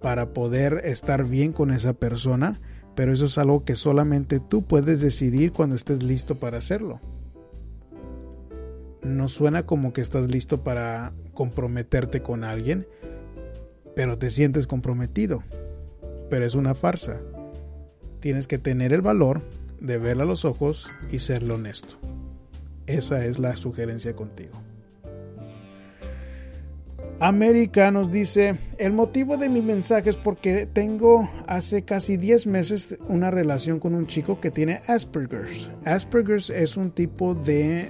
para 0.00 0.32
poder 0.32 0.82
estar 0.84 1.24
bien 1.24 1.52
con 1.52 1.70
esa 1.70 1.94
persona, 1.94 2.60
pero 2.94 3.12
eso 3.12 3.26
es 3.26 3.38
algo 3.38 3.64
que 3.64 3.76
solamente 3.76 4.40
tú 4.40 4.62
puedes 4.62 5.00
decidir 5.00 5.52
cuando 5.52 5.74
estés 5.74 6.02
listo 6.02 6.36
para 6.36 6.58
hacerlo 6.58 7.00
no 9.04 9.28
suena 9.28 9.64
como 9.64 9.92
que 9.92 10.00
estás 10.00 10.30
listo 10.30 10.62
para 10.64 11.12
comprometerte 11.34 12.22
con 12.22 12.44
alguien, 12.44 12.86
pero 13.94 14.18
te 14.18 14.30
sientes 14.30 14.66
comprometido. 14.66 15.42
Pero 16.30 16.44
es 16.44 16.54
una 16.54 16.74
farsa. 16.74 17.20
Tienes 18.20 18.46
que 18.46 18.58
tener 18.58 18.92
el 18.92 19.02
valor 19.02 19.42
de 19.80 19.98
verla 19.98 20.24
a 20.24 20.26
los 20.26 20.44
ojos 20.44 20.90
y 21.12 21.18
serle 21.18 21.54
honesto. 21.54 21.96
Esa 22.86 23.24
es 23.24 23.38
la 23.38 23.56
sugerencia 23.56 24.14
contigo. 24.14 24.60
América 27.20 27.90
nos 27.90 28.10
dice, 28.10 28.56
el 28.76 28.92
motivo 28.92 29.36
de 29.36 29.48
mi 29.48 29.62
mensaje 29.62 30.10
es 30.10 30.16
porque 30.16 30.66
tengo 30.66 31.30
hace 31.46 31.82
casi 31.84 32.16
10 32.16 32.46
meses 32.48 32.98
una 33.08 33.30
relación 33.30 33.78
con 33.78 33.94
un 33.94 34.06
chico 34.06 34.40
que 34.40 34.50
tiene 34.50 34.82
Asperger's. 34.88 35.70
Asperger's 35.84 36.50
es 36.50 36.76
un 36.76 36.90
tipo 36.90 37.34
de 37.34 37.88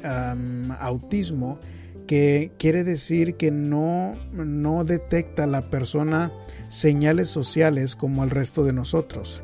autismo 0.78 1.58
que 2.06 2.52
quiere 2.58 2.84
decir 2.84 3.36
que 3.36 3.50
no, 3.50 4.14
no 4.32 4.84
detecta 4.84 5.46
la 5.46 5.62
persona 5.62 6.30
señales 6.68 7.30
sociales 7.30 7.96
como 7.96 8.24
el 8.24 8.30
resto 8.30 8.62
de 8.62 8.74
nosotros 8.74 9.42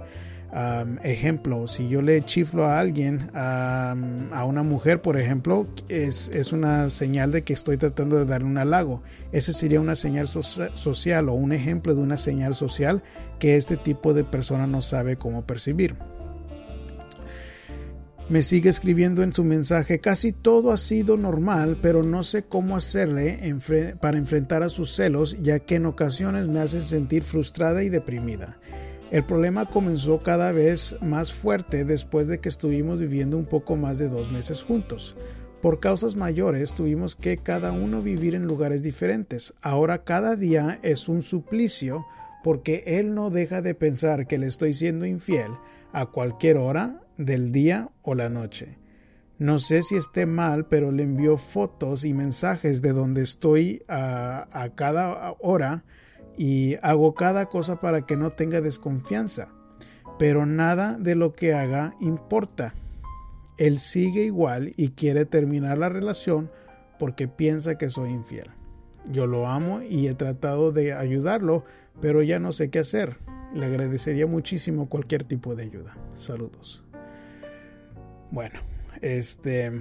ejemplo, 1.02 1.68
si 1.68 1.88
yo 1.88 2.02
le 2.02 2.22
chiflo 2.22 2.64
a 2.64 2.80
alguien, 2.80 3.30
a 3.34 4.44
una 4.46 4.62
mujer, 4.62 5.00
por 5.00 5.16
ejemplo, 5.18 5.66
es, 5.88 6.28
es, 6.30 6.52
una 6.52 6.90
señal 6.90 7.32
de 7.32 7.42
que 7.42 7.52
estoy 7.52 7.76
tratando 7.76 8.16
de 8.16 8.24
darle 8.24 8.48
un 8.48 8.58
halago. 8.58 9.02
Ese 9.32 9.52
sería 9.52 9.80
una 9.80 9.94
señal 9.94 10.26
social 10.28 11.28
o 11.28 11.34
un 11.34 11.52
ejemplo 11.52 11.94
de 11.94 12.00
una 12.00 12.16
señal 12.16 12.54
social 12.54 13.02
que 13.38 13.56
este 13.56 13.76
tipo 13.76 14.12
de 14.14 14.24
persona 14.24 14.66
no 14.66 14.82
sabe 14.82 15.16
cómo 15.16 15.42
percibir. 15.42 15.96
Me 18.30 18.44
sigue 18.44 18.70
escribiendo 18.70 19.24
en 19.24 19.32
su 19.32 19.42
mensaje, 19.42 19.98
casi 19.98 20.30
todo 20.30 20.70
ha 20.70 20.76
sido 20.76 21.16
normal, 21.16 21.78
pero 21.82 22.04
no 22.04 22.22
sé 22.22 22.44
cómo 22.44 22.76
hacerle 22.76 23.40
para 24.00 24.18
enfrentar 24.18 24.62
a 24.62 24.68
sus 24.68 24.94
celos, 24.94 25.36
ya 25.42 25.58
que 25.58 25.74
en 25.74 25.86
ocasiones 25.86 26.46
me 26.46 26.60
hace 26.60 26.80
sentir 26.80 27.24
frustrada 27.24 27.82
y 27.82 27.88
deprimida. 27.88 28.59
El 29.10 29.24
problema 29.24 29.66
comenzó 29.66 30.18
cada 30.18 30.52
vez 30.52 30.96
más 31.00 31.32
fuerte 31.32 31.84
después 31.84 32.28
de 32.28 32.38
que 32.38 32.48
estuvimos 32.48 33.00
viviendo 33.00 33.36
un 33.36 33.44
poco 33.44 33.74
más 33.74 33.98
de 33.98 34.08
dos 34.08 34.30
meses 34.30 34.62
juntos. 34.62 35.16
Por 35.60 35.80
causas 35.80 36.14
mayores 36.14 36.74
tuvimos 36.74 37.16
que 37.16 37.36
cada 37.36 37.72
uno 37.72 38.00
vivir 38.02 38.36
en 38.36 38.46
lugares 38.46 38.84
diferentes. 38.84 39.52
Ahora 39.62 40.04
cada 40.04 40.36
día 40.36 40.78
es 40.82 41.08
un 41.08 41.22
suplicio 41.22 42.06
porque 42.44 42.84
él 42.86 43.14
no 43.14 43.30
deja 43.30 43.62
de 43.62 43.74
pensar 43.74 44.28
que 44.28 44.38
le 44.38 44.46
estoy 44.46 44.74
siendo 44.74 45.04
infiel 45.04 45.50
a 45.92 46.06
cualquier 46.06 46.56
hora 46.56 47.00
del 47.18 47.50
día 47.50 47.90
o 48.02 48.14
la 48.14 48.28
noche. 48.28 48.78
No 49.38 49.58
sé 49.58 49.82
si 49.82 49.96
esté 49.96 50.24
mal, 50.24 50.66
pero 50.66 50.92
le 50.92 51.02
envío 51.02 51.36
fotos 51.36 52.04
y 52.04 52.14
mensajes 52.14 52.80
de 52.80 52.92
donde 52.92 53.22
estoy 53.22 53.82
a, 53.88 54.46
a 54.52 54.70
cada 54.76 55.34
hora 55.40 55.84
y 56.36 56.76
hago 56.82 57.14
cada 57.14 57.46
cosa 57.46 57.80
para 57.80 58.02
que 58.02 58.16
no 58.16 58.30
tenga 58.30 58.60
desconfianza. 58.60 59.48
Pero 60.18 60.46
nada 60.46 60.98
de 60.98 61.14
lo 61.14 61.34
que 61.34 61.54
haga 61.54 61.94
importa. 62.00 62.74
Él 63.56 63.78
sigue 63.78 64.24
igual 64.24 64.72
y 64.76 64.90
quiere 64.90 65.24
terminar 65.26 65.78
la 65.78 65.88
relación 65.88 66.50
porque 66.98 67.28
piensa 67.28 67.76
que 67.76 67.88
soy 67.88 68.10
infiel. 68.10 68.50
Yo 69.10 69.26
lo 69.26 69.46
amo 69.46 69.82
y 69.82 70.08
he 70.08 70.14
tratado 70.14 70.72
de 70.72 70.92
ayudarlo, 70.92 71.64
pero 72.00 72.22
ya 72.22 72.38
no 72.38 72.52
sé 72.52 72.70
qué 72.70 72.80
hacer. 72.80 73.16
Le 73.54 73.66
agradecería 73.66 74.26
muchísimo 74.26 74.88
cualquier 74.88 75.24
tipo 75.24 75.56
de 75.56 75.64
ayuda. 75.64 75.96
Saludos. 76.14 76.84
Bueno, 78.30 78.60
este 79.00 79.72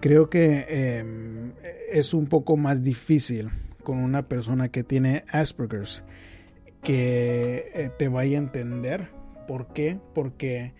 creo 0.00 0.30
que 0.30 0.66
em, 0.68 1.52
es 1.90 2.14
un 2.14 2.26
poco 2.26 2.56
más 2.56 2.82
difícil 2.82 3.50
con 3.82 3.98
una 3.98 4.28
persona 4.28 4.68
que 4.68 4.84
tiene 4.84 5.24
Asperger's 5.30 6.04
que 6.82 7.70
eh, 7.74 7.90
te 7.96 8.08
vaya 8.08 8.38
a 8.38 8.42
entender. 8.42 9.08
¿Por 9.46 9.72
qué? 9.72 9.98
Porque 10.14 10.74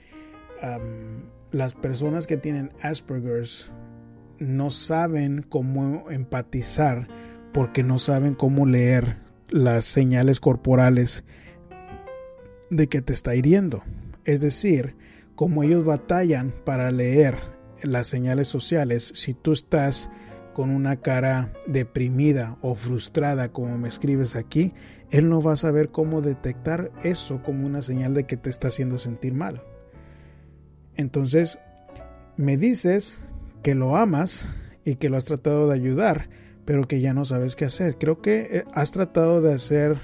las 1.51 1.75
personas 1.75 2.29
que 2.29 2.37
tienen 2.37 2.71
Asperger's 2.83 3.73
no 4.39 4.71
saben 4.71 5.45
cómo 5.49 6.09
empatizar 6.09 7.09
porque 7.53 7.83
no 7.83 7.99
saben 7.99 8.35
cómo 8.35 8.65
leer 8.65 9.17
las 9.49 9.85
señales 9.85 10.41
corporales 10.41 11.25
de 12.71 12.89
que 12.89 13.03
te 13.03 13.13
está 13.13 13.35
hiriendo. 13.35 13.83
Es 14.25 14.41
decir, 14.41 14.97
como 15.35 15.63
ellos 15.63 15.85
batallan 15.85 16.55
para 16.65 16.91
leer 16.91 17.39
las 17.83 18.07
señales 18.07 18.49
sociales, 18.49 19.13
si 19.15 19.35
tú 19.35 19.53
estás 19.53 20.09
con 20.53 20.71
una 20.71 20.97
cara 20.97 21.53
deprimida 21.67 22.57
o 22.63 22.75
frustrada 22.75 23.51
como 23.51 23.79
me 23.79 23.89
escribes 23.89 24.37
aquí, 24.37 24.73
él 25.11 25.29
no 25.29 25.43
va 25.43 25.53
a 25.53 25.57
saber 25.57 25.91
cómo 25.91 26.23
detectar 26.23 26.91
eso 27.03 27.43
como 27.43 27.67
una 27.67 27.83
señal 27.83 28.15
de 28.15 28.25
que 28.25 28.37
te 28.37 28.51
está 28.51 28.69
haciendo 28.69 28.99
sentir 28.99 29.35
mal. 29.35 29.63
Entonces, 30.97 31.59
me 32.37 32.57
dices 32.57 33.27
que 33.63 33.75
lo 33.75 33.97
amas 33.97 34.49
y 34.85 34.97
que 34.97 35.09
lo 35.09 35.17
has 35.17 35.25
tratado 35.25 35.69
de 35.69 35.75
ayudar, 35.75 36.29
pero 36.65 36.85
que 36.85 37.01
ya 37.01 37.15
no 37.15 37.25
sabes 37.25 37.57
qué 37.57 37.65
hacer. 37.65 37.99
Creo 37.99 38.21
que 38.21 38.49
eh, 38.51 38.65
has 38.73 38.91
tratado 38.91 39.43
de 39.43 39.55
hacer 39.55 39.99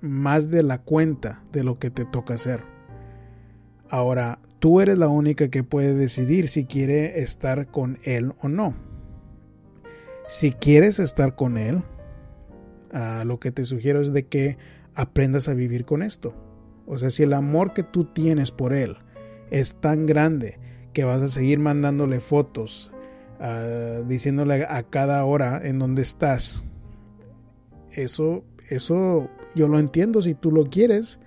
más 0.00 0.50
de 0.50 0.62
la 0.62 0.78
cuenta 0.78 1.42
de 1.52 1.64
lo 1.64 1.78
que 1.78 1.90
te 1.90 2.04
toca 2.04 2.34
hacer. 2.34 2.62
Ahora, 3.88 4.38
tú 4.58 4.80
eres 4.80 4.98
la 4.98 5.08
única 5.08 5.48
que 5.48 5.62
puede 5.62 5.94
decidir 5.94 6.48
si 6.48 6.64
quiere 6.64 7.20
estar 7.20 7.68
con 7.68 7.98
él 8.02 8.32
o 8.40 8.48
no. 8.48 8.74
Si 10.28 10.52
quieres 10.52 10.98
estar 10.98 11.34
con 11.36 11.58
él, 11.58 11.82
ah, 12.92 13.24
lo 13.26 13.38
que 13.38 13.52
te 13.52 13.64
sugiero 13.64 14.00
es 14.00 14.12
de 14.12 14.26
que 14.26 14.56
aprendas 14.94 15.48
a 15.48 15.54
vivir 15.54 15.84
con 15.84 16.02
esto. 16.02 16.34
O 16.86 16.98
sea, 16.98 17.10
si 17.10 17.22
el 17.22 17.32
amor 17.32 17.72
que 17.72 17.82
tú 17.82 18.04
tienes 18.04 18.50
por 18.50 18.72
él 18.72 18.96
es 19.50 19.74
tan 19.76 20.06
grande 20.06 20.58
que 20.92 21.04
vas 21.04 21.22
a 21.22 21.28
seguir 21.28 21.58
mandándole 21.58 22.20
fotos, 22.20 22.92
diciéndole 24.06 24.64
a 24.64 24.82
cada 24.84 25.22
hora 25.24 25.60
en 25.64 25.78
dónde 25.78 26.02
estás. 26.02 26.64
Eso, 27.90 28.44
eso 28.70 29.28
yo 29.54 29.68
lo 29.68 29.78
entiendo 29.78 30.22
si 30.22 30.34
tú 30.34 30.50
lo 30.50 30.64
quieres, 30.64 31.18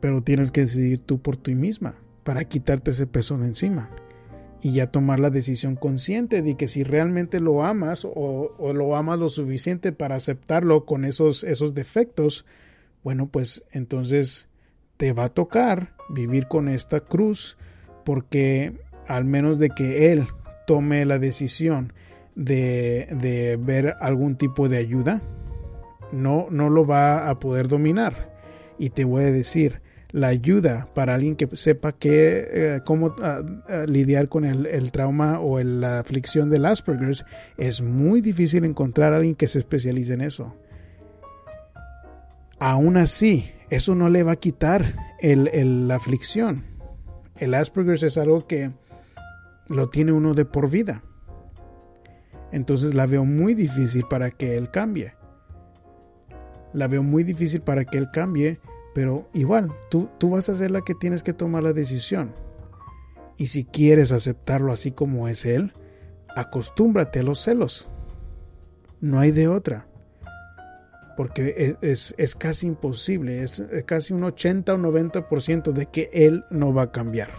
pero 0.00 0.22
tienes 0.22 0.50
que 0.50 0.62
decidir 0.62 1.00
tú 1.00 1.20
por 1.20 1.36
ti 1.36 1.54
misma 1.54 1.94
para 2.24 2.44
quitarte 2.44 2.90
ese 2.90 3.06
peso 3.06 3.38
de 3.38 3.46
encima 3.46 3.90
y 4.60 4.72
ya 4.72 4.88
tomar 4.88 5.20
la 5.20 5.30
decisión 5.30 5.76
consciente 5.76 6.42
de 6.42 6.56
que 6.56 6.68
si 6.68 6.82
realmente 6.82 7.40
lo 7.40 7.62
amas 7.62 8.04
o, 8.04 8.72
lo 8.72 8.96
amas 8.96 9.18
lo 9.18 9.28
suficiente 9.28 9.92
para 9.92 10.16
aceptarlo 10.16 10.84
con 10.84 11.04
esos, 11.04 11.44
esos 11.44 11.74
defectos, 11.74 12.44
bueno, 13.04 13.28
pues 13.28 13.64
entonces 13.70 14.48
te 14.96 15.12
va 15.12 15.24
a 15.24 15.28
tocar 15.28 15.94
vivir 16.10 16.48
con 16.48 16.68
esta 16.68 17.00
cruz 17.00 17.56
porque 18.04 18.80
al 19.06 19.24
menos 19.24 19.58
de 19.58 19.70
que 19.70 20.12
él 20.12 20.26
tome 20.66 21.06
la 21.06 21.18
decisión 21.18 21.92
de, 22.34 23.08
de 23.12 23.56
ver 23.56 23.94
algún 24.00 24.36
tipo 24.36 24.68
de 24.68 24.78
ayuda, 24.78 25.22
no, 26.12 26.46
no 26.50 26.68
lo 26.68 26.86
va 26.86 27.28
a 27.28 27.38
poder 27.38 27.68
dominar. 27.68 28.36
Y 28.78 28.90
te 28.90 29.04
voy 29.04 29.24
a 29.24 29.32
decir, 29.32 29.82
la 30.10 30.28
ayuda 30.28 30.88
para 30.94 31.14
alguien 31.14 31.36
que 31.36 31.48
sepa 31.56 31.92
que, 31.92 32.48
eh, 32.50 32.80
cómo 32.84 33.14
ah, 33.20 33.42
ah, 33.68 33.84
lidiar 33.86 34.28
con 34.28 34.44
el, 34.44 34.90
trauma 34.90 35.40
o 35.40 35.60
la 35.62 36.00
aflicción 36.00 36.50
del 36.50 36.64
Asperger's, 36.64 37.24
es 37.56 37.82
muy 37.82 38.20
difícil 38.20 38.64
encontrar 38.64 39.12
a 39.12 39.16
alguien 39.16 39.34
que 39.34 39.48
se 39.48 39.58
especialice 39.58 40.14
en 40.14 40.22
eso. 40.22 40.54
Aún 42.58 42.96
así, 42.96 43.50
eso 43.70 43.94
no 43.94 44.08
le 44.08 44.22
va 44.22 44.32
a 44.32 44.36
quitar 44.36 44.94
el, 45.20 45.88
la 45.88 45.96
aflicción. 45.96 46.64
El 47.36 47.54
Asperger's 47.54 48.02
es 48.02 48.16
algo 48.18 48.46
que 48.46 48.70
lo 49.68 49.90
tiene 49.90 50.12
uno 50.12 50.34
de 50.34 50.44
por 50.44 50.70
vida. 50.70 51.02
Entonces 52.50 52.94
la 52.94 53.06
veo 53.06 53.24
muy 53.24 53.54
difícil 53.54 54.04
para 54.08 54.30
que 54.30 54.56
él 54.56 54.70
cambie. 54.70 55.12
La 56.72 56.88
veo 56.88 57.02
muy 57.02 57.24
difícil 57.24 57.60
para 57.60 57.84
que 57.84 57.98
él 57.98 58.08
cambie, 58.10 58.58
pero 58.98 59.28
igual, 59.32 59.72
tú, 59.90 60.08
tú 60.18 60.30
vas 60.30 60.48
a 60.48 60.54
ser 60.54 60.72
la 60.72 60.80
que 60.80 60.92
tienes 60.92 61.22
que 61.22 61.32
tomar 61.32 61.62
la 61.62 61.72
decisión. 61.72 62.34
Y 63.36 63.46
si 63.46 63.64
quieres 63.64 64.10
aceptarlo 64.10 64.72
así 64.72 64.90
como 64.90 65.28
es 65.28 65.46
él, 65.46 65.72
acostúmbrate 66.34 67.20
a 67.20 67.22
los 67.22 67.40
celos. 67.40 67.88
No 69.00 69.20
hay 69.20 69.30
de 69.30 69.46
otra. 69.46 69.86
Porque 71.16 71.76
es, 71.80 72.10
es, 72.10 72.14
es 72.18 72.34
casi 72.34 72.66
imposible, 72.66 73.44
es, 73.44 73.60
es 73.60 73.84
casi 73.84 74.14
un 74.14 74.24
80 74.24 74.74
o 74.74 74.78
90% 74.78 75.70
de 75.70 75.86
que 75.86 76.10
él 76.12 76.44
no 76.50 76.74
va 76.74 76.82
a 76.82 76.90
cambiar 76.90 77.30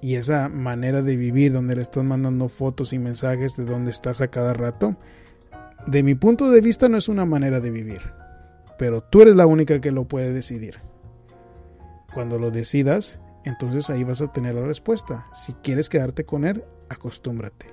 y 0.00 0.16
esa 0.16 0.48
manera 0.48 1.00
de 1.00 1.16
vivir 1.16 1.52
donde 1.52 1.76
le 1.76 1.82
estás 1.82 2.02
mandando 2.02 2.48
fotos 2.48 2.92
y 2.92 2.98
mensajes 2.98 3.56
de 3.56 3.64
dónde 3.64 3.92
estás 3.92 4.20
a 4.20 4.28
cada 4.28 4.52
rato, 4.52 4.96
de 5.86 6.02
mi 6.02 6.16
punto 6.16 6.50
de 6.50 6.60
vista 6.60 6.88
no 6.88 6.98
es 6.98 7.08
una 7.08 7.24
manera 7.24 7.60
de 7.60 7.70
vivir, 7.70 8.02
pero 8.78 9.02
tú 9.02 9.22
eres 9.22 9.36
la 9.36 9.46
única 9.46 9.80
que 9.80 9.92
lo 9.92 10.04
puede 10.06 10.32
decidir. 10.32 10.80
Cuando 12.12 12.38
lo 12.38 12.50
decidas, 12.50 13.18
entonces 13.44 13.90
ahí 13.90 14.04
vas 14.04 14.20
a 14.20 14.32
tener 14.32 14.54
la 14.54 14.66
respuesta. 14.66 15.26
Si 15.34 15.52
quieres 15.54 15.88
quedarte 15.88 16.24
con 16.24 16.44
él, 16.44 16.64
acostúmbrate. 16.88 17.66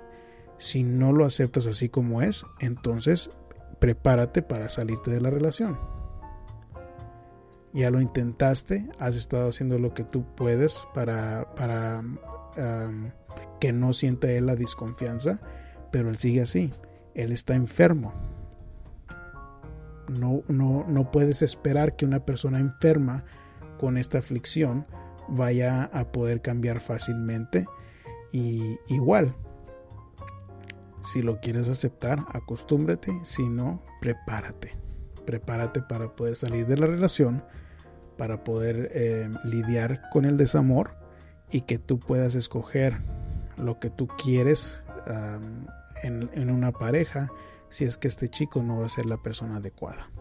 Si 0.57 0.83
no 0.83 1.11
lo 1.11 1.25
aceptas 1.25 1.65
así 1.65 1.89
como 1.89 2.21
es, 2.21 2.45
entonces 2.59 3.31
prepárate 3.79 4.41
para 4.41 4.69
salirte 4.69 5.11
de 5.11 5.21
la 5.21 5.29
relación. 5.29 5.79
Ya 7.73 7.89
lo 7.89 8.01
intentaste, 8.01 8.89
has 8.99 9.15
estado 9.15 9.49
haciendo 9.49 9.79
lo 9.79 9.93
que 9.93 10.03
tú 10.03 10.25
puedes 10.35 10.85
para, 10.93 11.55
para 11.55 12.03
que 13.59 13.71
no 13.71 13.93
sienta 13.93 14.29
él 14.31 14.47
la 14.47 14.55
desconfianza, 14.55 15.39
pero 15.91 16.09
él 16.09 16.17
sigue 16.17 16.41
así. 16.41 16.71
Él 17.15 17.31
está 17.31 17.55
enfermo. 17.55 18.13
No, 20.11 20.43
no, 20.47 20.85
no 20.87 21.11
puedes 21.11 21.41
esperar 21.41 21.95
que 21.95 22.05
una 22.05 22.25
persona 22.25 22.59
enferma 22.59 23.23
con 23.77 23.97
esta 23.97 24.19
aflicción 24.19 24.85
vaya 25.27 25.85
a 25.85 26.11
poder 26.11 26.41
cambiar 26.41 26.81
fácilmente. 26.81 27.65
Y 28.31 28.77
igual, 28.87 29.35
si 31.01 31.21
lo 31.21 31.39
quieres 31.39 31.69
aceptar, 31.69 32.25
acostúmbrate. 32.33 33.11
Si 33.23 33.47
no, 33.47 33.83
prepárate. 34.01 34.73
Prepárate 35.25 35.81
para 35.81 36.15
poder 36.15 36.35
salir 36.35 36.65
de 36.65 36.77
la 36.77 36.87
relación 36.87 37.43
para 38.21 38.43
poder 38.43 38.91
eh, 38.93 39.29
lidiar 39.43 40.09
con 40.11 40.25
el 40.25 40.37
desamor 40.37 40.91
y 41.49 41.61
que 41.61 41.79
tú 41.79 41.99
puedas 41.99 42.35
escoger 42.35 42.99
lo 43.57 43.79
que 43.79 43.89
tú 43.89 44.07
quieres 44.07 44.83
en, 46.03 46.29
en 46.33 46.51
una 46.51 46.71
pareja 46.71 47.31
si 47.71 47.85
es 47.85 47.97
que 47.97 48.07
este 48.07 48.29
chico 48.29 48.61
no 48.61 48.79
va 48.79 48.85
a 48.85 48.89
ser 48.89 49.07
la 49.07 49.17
persona 49.17 49.57
adecuada. 49.57 50.11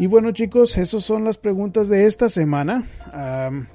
Y 0.00 0.06
bueno 0.06 0.30
chicos, 0.32 0.78
esas 0.78 1.04
son 1.04 1.24
las 1.24 1.36
preguntas 1.36 1.88
de 1.88 2.06
esta 2.06 2.30
semana. 2.30 2.86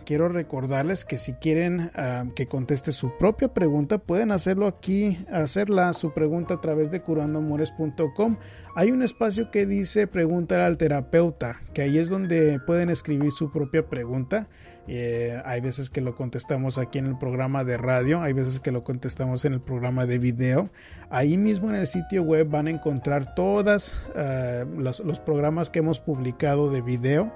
quiero 0.05 0.27
recordarles 0.27 1.05
que 1.05 1.19
si 1.19 1.33
quieren 1.33 1.91
que 2.33 2.47
conteste 2.47 2.91
su 2.91 3.15
propia 3.19 3.53
pregunta, 3.53 3.99
pueden 3.99 4.31
hacerlo 4.31 4.65
aquí, 4.65 5.23
hacerla 5.31 5.93
su 5.93 6.13
pregunta 6.13 6.55
a 6.55 6.61
través 6.61 6.89
de 6.89 7.03
curandoamores.com. 7.03 8.37
Hay 8.75 8.89
un 8.89 9.03
espacio 9.03 9.51
que 9.51 9.67
dice 9.67 10.07
preguntar 10.07 10.61
al 10.61 10.79
terapeuta, 10.79 11.57
que 11.75 11.83
ahí 11.83 11.99
es 11.99 12.09
donde 12.09 12.59
pueden 12.65 12.89
escribir 12.89 13.31
su 13.31 13.51
propia 13.51 13.87
pregunta. 13.87 14.47
Eh, 14.87 15.41
hay 15.45 15.61
veces 15.61 15.89
que 15.89 16.01
lo 16.01 16.15
contestamos 16.15 16.77
aquí 16.77 16.99
en 16.99 17.07
el 17.07 17.17
programa 17.17 17.63
de 17.63 17.77
radio, 17.77 18.21
hay 18.21 18.33
veces 18.33 18.59
que 18.59 18.71
lo 18.71 18.83
contestamos 18.83 19.43
en 19.45 19.53
el 19.53 19.61
programa 19.61 20.05
de 20.05 20.19
video. 20.19 20.69
Ahí 21.09 21.37
mismo 21.37 21.69
en 21.69 21.75
el 21.75 21.87
sitio 21.87 22.23
web 22.23 22.49
van 22.49 22.67
a 22.67 22.69
encontrar 22.69 23.33
todos 23.33 24.05
eh, 24.15 24.65
los, 24.77 25.01
programas 25.19 25.69
que 25.69 25.79
hemos 25.79 25.99
publicado 25.99 26.71
de 26.71 26.81
video 26.81 27.33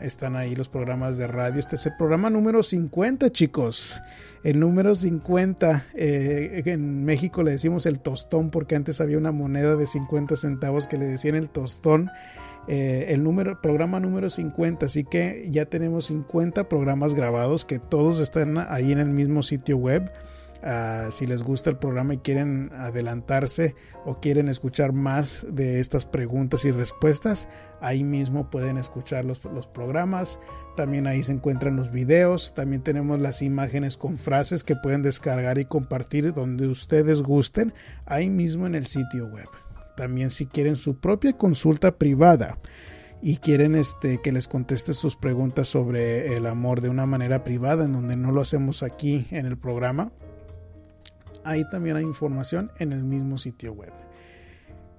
están 0.00 0.36
ahí 0.36 0.54
los 0.54 0.68
programas 0.68 1.18
de 1.18 1.26
radio. 1.26 1.60
Este 1.60 1.76
es 1.76 1.84
el 1.86 1.92
programa 1.98 2.30
número 2.30 2.62
50, 2.62 3.30
chicos. 3.30 4.00
El 4.42 4.60
número 4.60 4.94
50, 4.94 5.86
eh, 5.94 6.62
en 6.64 7.04
México 7.04 7.42
le 7.42 7.50
decimos 7.50 7.84
el 7.86 8.00
tostón 8.00 8.50
porque 8.50 8.76
antes 8.76 9.00
había 9.00 9.18
una 9.18 9.32
moneda 9.32 9.76
de 9.76 9.86
50 9.86 10.36
centavos 10.36 10.86
que 10.86 10.96
le 10.96 11.06
decían 11.06 11.34
el 11.34 11.50
tostón. 11.50 12.10
Eh, 12.68 13.06
el 13.14 13.24
número, 13.24 13.60
programa 13.62 13.98
número 13.98 14.28
50, 14.28 14.86
así 14.86 15.04
que 15.04 15.48
ya 15.50 15.66
tenemos 15.66 16.06
50 16.06 16.68
programas 16.68 17.14
grabados 17.14 17.64
que 17.64 17.78
todos 17.78 18.20
están 18.20 18.58
ahí 18.58 18.92
en 18.92 18.98
el 18.98 19.08
mismo 19.08 19.42
sitio 19.42 19.78
web. 19.78 20.12
Ah, 20.62 21.08
si 21.12 21.26
les 21.26 21.42
gusta 21.42 21.70
el 21.70 21.76
programa 21.76 22.14
y 22.14 22.18
quieren 22.18 22.72
adelantarse 22.76 23.76
o 24.04 24.18
quieren 24.18 24.48
escuchar 24.48 24.92
más 24.92 25.46
de 25.48 25.78
estas 25.78 26.04
preguntas 26.04 26.64
y 26.64 26.72
respuestas, 26.72 27.48
ahí 27.80 28.02
mismo 28.02 28.50
pueden 28.50 28.76
escuchar 28.76 29.24
los, 29.24 29.44
los, 29.44 29.68
programas. 29.68 30.40
También 30.76 31.06
ahí 31.06 31.22
se 31.22 31.32
encuentran 31.32 31.76
los 31.76 31.92
videos. 31.92 32.54
También 32.54 32.82
tenemos 32.82 33.20
las 33.20 33.40
imágenes 33.40 33.96
con 33.96 34.18
frases 34.18 34.64
que 34.64 34.74
pueden 34.74 35.02
descargar 35.02 35.58
y 35.58 35.64
compartir 35.64 36.34
donde 36.34 36.66
ustedes 36.66 37.22
gusten, 37.22 37.72
ahí 38.04 38.28
mismo 38.28 38.66
en 38.66 38.74
el 38.74 38.86
sitio 38.86 39.26
web. 39.28 39.48
También 39.98 40.30
si 40.30 40.46
quieren 40.46 40.76
su 40.76 40.96
propia 40.96 41.34
consulta 41.34 41.98
privada 41.98 42.58
y 43.20 43.36
quieren 43.36 43.74
este 43.74 44.22
que 44.22 44.32
les 44.32 44.48
conteste 44.48 44.94
sus 44.94 45.16
preguntas 45.16 45.68
sobre 45.68 46.36
el 46.36 46.46
amor 46.46 46.80
de 46.80 46.88
una 46.88 47.04
manera 47.04 47.42
privada 47.42 47.84
en 47.84 47.92
donde 47.92 48.16
no 48.16 48.32
lo 48.32 48.40
hacemos 48.40 48.82
aquí 48.82 49.26
en 49.30 49.44
el 49.44 49.58
programa 49.58 50.12
ahí 51.48 51.64
también 51.64 51.96
hay 51.96 52.04
información 52.04 52.70
en 52.78 52.92
el 52.92 53.02
mismo 53.02 53.38
sitio 53.38 53.72
web. 53.72 53.92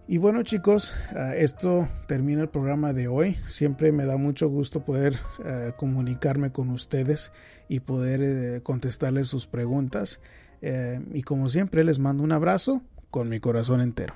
Y 0.07 0.17
bueno 0.17 0.41
chicos, 0.41 0.93
ah, 1.15 1.35
esto 1.35 1.88
termina 2.07 2.41
el 2.41 2.49
programa 2.49 2.93
de 2.93 3.07
hoy. 3.07 3.38
Siempre 3.45 3.91
me 3.91 4.05
da 4.05 4.17
mucho 4.17 4.49
gusto 4.49 4.83
poder 4.83 5.19
ah, 5.45 5.73
comunicarme 5.77 6.51
con 6.51 6.71
ustedes 6.71 7.31
y 7.67 7.81
poder 7.81 8.21
eh, 8.23 8.62
contestarles 8.63 9.27
sus 9.27 9.45
preguntas. 9.45 10.19
Eh, 10.62 10.99
y 11.13 11.21
como 11.21 11.47
siempre 11.47 11.83
les 11.83 11.99
mando 11.99 12.23
un 12.23 12.31
abrazo 12.31 12.81
con 13.12 13.29
mi 13.29 13.39
corazón 13.39 13.81
entero. 13.81 14.15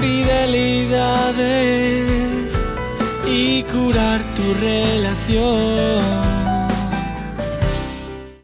infidelidades 0.00 2.70
y 3.26 3.62
curar 3.64 4.20
tu 4.34 4.54
relación 4.54 6.29